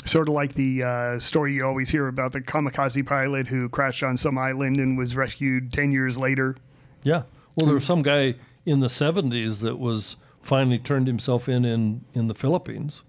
Sort 0.05 0.29
of 0.29 0.33
like 0.33 0.53
the 0.53 0.83
uh, 0.83 1.19
story 1.19 1.53
you 1.53 1.65
always 1.65 1.89
hear 1.89 2.07
about 2.07 2.31
the 2.31 2.39
kamikaze 2.39 3.05
pilot 3.05 3.47
who 3.47 3.67
crashed 3.67 4.03
on 4.03 4.15
some 4.15 4.37
island 4.37 4.77
and 4.77 4.97
was 4.97 5.15
rescued 5.17 5.73
10 5.73 5.91
years 5.91 6.17
later. 6.17 6.55
Yeah. 7.03 7.23
Well, 7.55 7.65
there 7.65 7.75
was 7.75 7.83
some 7.85 8.03
guy 8.03 8.35
in 8.65 8.79
the 8.79 8.87
70s 8.87 9.59
that 9.61 9.77
was 9.79 10.15
finally 10.47 10.79
turned 10.79 11.07
himself 11.07 11.49
in 11.49 11.65
in, 11.65 12.01
in 12.13 12.27
the 12.27 12.33
Philippines. 12.33 13.01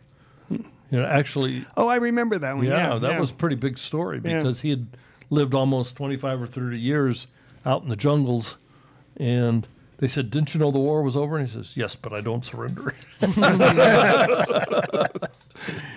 You 0.51 0.65
know, 1.01 1.05
actually, 1.05 1.65
Oh, 1.77 1.87
I 1.87 1.97
remember 1.97 2.39
that 2.39 2.57
one. 2.57 2.65
yeah, 2.65 2.95
Yeah, 2.95 2.99
that 2.99 3.11
yeah. 3.13 3.21
was 3.21 3.31
a 3.31 3.35
pretty 3.35 3.57
big 3.57 3.79
story 3.79 4.21
Yeah. 4.25 4.39
because 4.39 4.61
he 4.63 4.71
had 4.71 4.87
lived 5.31 5.53
almost 5.55 5.95
25 5.97 6.41
or 6.43 6.47
30 6.47 6.79
years 6.79 7.27
out 7.67 7.83
in 7.83 7.91
the 7.91 7.97
jungles. 7.97 8.57
And 9.19 9.67
they 9.99 10.09
said, 10.09 10.31
Didn't 10.31 10.55
you 10.55 10.61
know 10.61 10.71
the 10.71 10.79
war 10.79 11.03
was 11.03 11.15
over? 11.17 11.37
And 11.37 11.47
he 11.47 11.53
says, 11.53 11.77
Yes, 11.77 11.95
but 11.95 12.13
I 12.15 12.23
don't 12.23 12.43
surrender. 12.45 12.95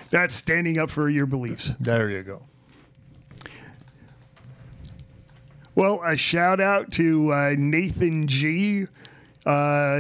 That's 0.10 0.36
standing 0.36 0.78
up 0.78 0.90
for 0.90 1.10
your 1.10 1.26
beliefs. 1.26 1.74
there 1.80 2.10
you 2.10 2.24
go. 2.24 2.42
Well, 5.76 6.02
a 6.04 6.18
shout 6.18 6.60
out 6.60 6.92
to 6.94 7.32
uh, 7.32 7.56
Nathan 7.58 8.28
G. 8.28 8.88
Uh, 9.46 10.00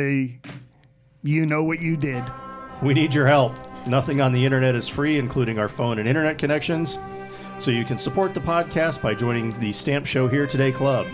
you 1.24 1.46
know 1.46 1.64
what 1.64 1.82
you 1.82 1.96
did. 1.96 2.24
We 2.82 2.94
need 2.94 3.14
your 3.14 3.28
help. 3.28 3.60
Nothing 3.88 4.22
on 4.22 4.32
the 4.32 4.44
internet 4.44 4.76
is 4.76 4.88
free, 4.88 5.20
including 5.20 5.60
our 5.60 5.68
phone 5.68 6.00
and 6.00 6.08
internet 6.08 6.38
connections. 6.38 6.98
So 7.60 7.70
you 7.70 7.86
can 7.86 7.98
support 7.98 8.34
the 8.34 8.40
podcast 8.40 9.02
by 9.02 9.14
joining 9.14 9.52
the 9.54 9.72
Stamp 9.72 10.06
Show 10.06 10.28
Here 10.28 10.48
Today 10.48 10.72
Club. 10.72 11.06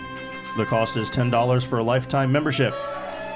The 0.56 0.64
cost 0.64 0.96
is 0.96 1.10
$10 1.10 1.66
for 1.66 1.78
a 1.78 1.82
lifetime 1.82 2.32
membership. 2.32 2.74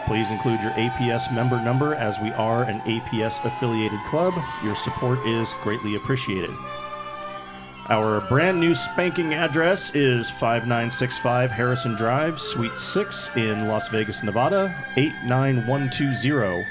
Please 0.07 0.31
include 0.31 0.61
your 0.61 0.73
APS 0.73 1.33
member 1.35 1.63
number 1.63 1.95
as 1.95 2.19
we 2.21 2.31
are 2.33 2.65
an 2.65 2.81
APS 2.81 3.45
affiliated 3.45 4.01
club. 4.09 4.35
Your 4.65 4.75
support 4.75 5.19
is 5.27 5.55
greatly 5.63 5.95
appreciated. 5.95 6.51
Our 7.89 8.21
brand 8.23 8.61
new 8.61 8.75
spanking 8.75 9.35
address 9.35 9.95
is 9.95 10.31
5965 10.31 11.51
Harrison 11.51 11.97
Drive, 11.97 12.41
Suite 12.41 12.79
6 12.79 13.31
in 13.37 13.67
Las 13.67 13.89
Vegas, 13.89 14.23
Nevada, 14.23 14.75
89120. 14.97 16.65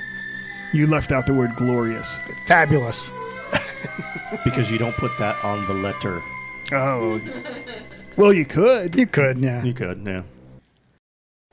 You 0.74 0.88
left 0.88 1.12
out 1.12 1.26
the 1.28 1.34
word 1.34 1.56
glorious. 1.58 2.18
Fabulous. 2.48 3.12
because 4.46 4.72
you 4.72 4.78
don't 4.78 4.96
put 4.96 5.12
that 5.20 5.36
on 5.44 5.66
the 5.68 5.74
letter. 5.74 6.22
Oh. 6.72 7.20
Well, 8.16 8.32
you 8.32 8.46
could. 8.46 8.96
You 8.96 9.06
could, 9.06 9.38
yeah. 9.38 9.64
You 9.64 9.74
could, 9.74 10.02
yeah. 10.06 10.24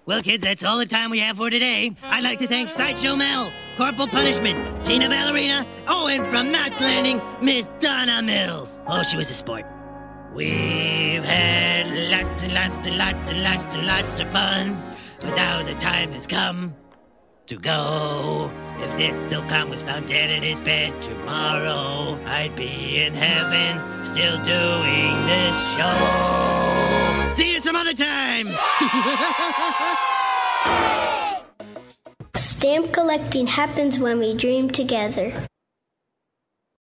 Well, 0.09 0.23
kids, 0.23 0.43
that's 0.43 0.65
all 0.65 0.79
the 0.79 0.87
time 0.87 1.11
we 1.11 1.19
have 1.19 1.37
for 1.37 1.51
today. 1.51 1.95
I'd 2.03 2.25
like 2.25 2.39
to 2.39 2.47
thank 2.47 2.71
Sideshow 2.71 3.15
Mel, 3.15 3.53
Corporal 3.77 4.09
Punishment, 4.09 4.83
Tina 4.83 5.07
Ballerina, 5.07 5.67
oh, 5.87 6.09
and 6.09 6.27
from 6.29 6.51
Knots 6.51 6.81
Landing, 6.81 7.21
Miss 7.43 7.67
Donna 7.79 8.23
Mills. 8.23 8.81
Oh, 8.87 9.03
she 9.03 9.19
was 9.19 9.31
a 9.31 9.35
sport. 9.35 9.67
We've 10.33 11.23
had 11.23 11.89
lots 12.11 12.43
and 12.43 12.55
lots 12.55 12.87
and 12.89 12.97
lots 12.97 13.31
and 13.31 13.43
lots 13.43 13.75
and 13.75 13.87
lots 13.87 14.19
of 14.19 14.31
fun, 14.31 14.83
but 15.21 15.37
now 15.37 15.63
the 15.63 15.75
time 15.75 16.13
has 16.13 16.27
come 16.27 16.75
to 17.45 17.59
go. 17.59 18.51
If 18.79 18.97
this 18.97 19.15
silkcon 19.31 19.69
was 19.69 19.83
found 19.83 20.09
dead 20.09 20.31
in 20.31 20.43
his 20.43 20.59
bed 20.61 21.03
tomorrow, 21.03 22.19
I'd 22.25 22.57
be 22.57 23.03
in 23.03 23.13
heaven 23.13 24.07
still 24.07 24.43
doing 24.43 25.27
this 25.27 25.77
show. 25.77 26.68
Some 27.61 27.75
other 27.75 27.93
time. 27.93 28.47
Stamp 32.37 32.93
collecting 32.93 33.49
happens 33.49 33.99
when 33.99 34.21
we 34.21 34.35
dream 34.35 34.71
together. 34.71 35.33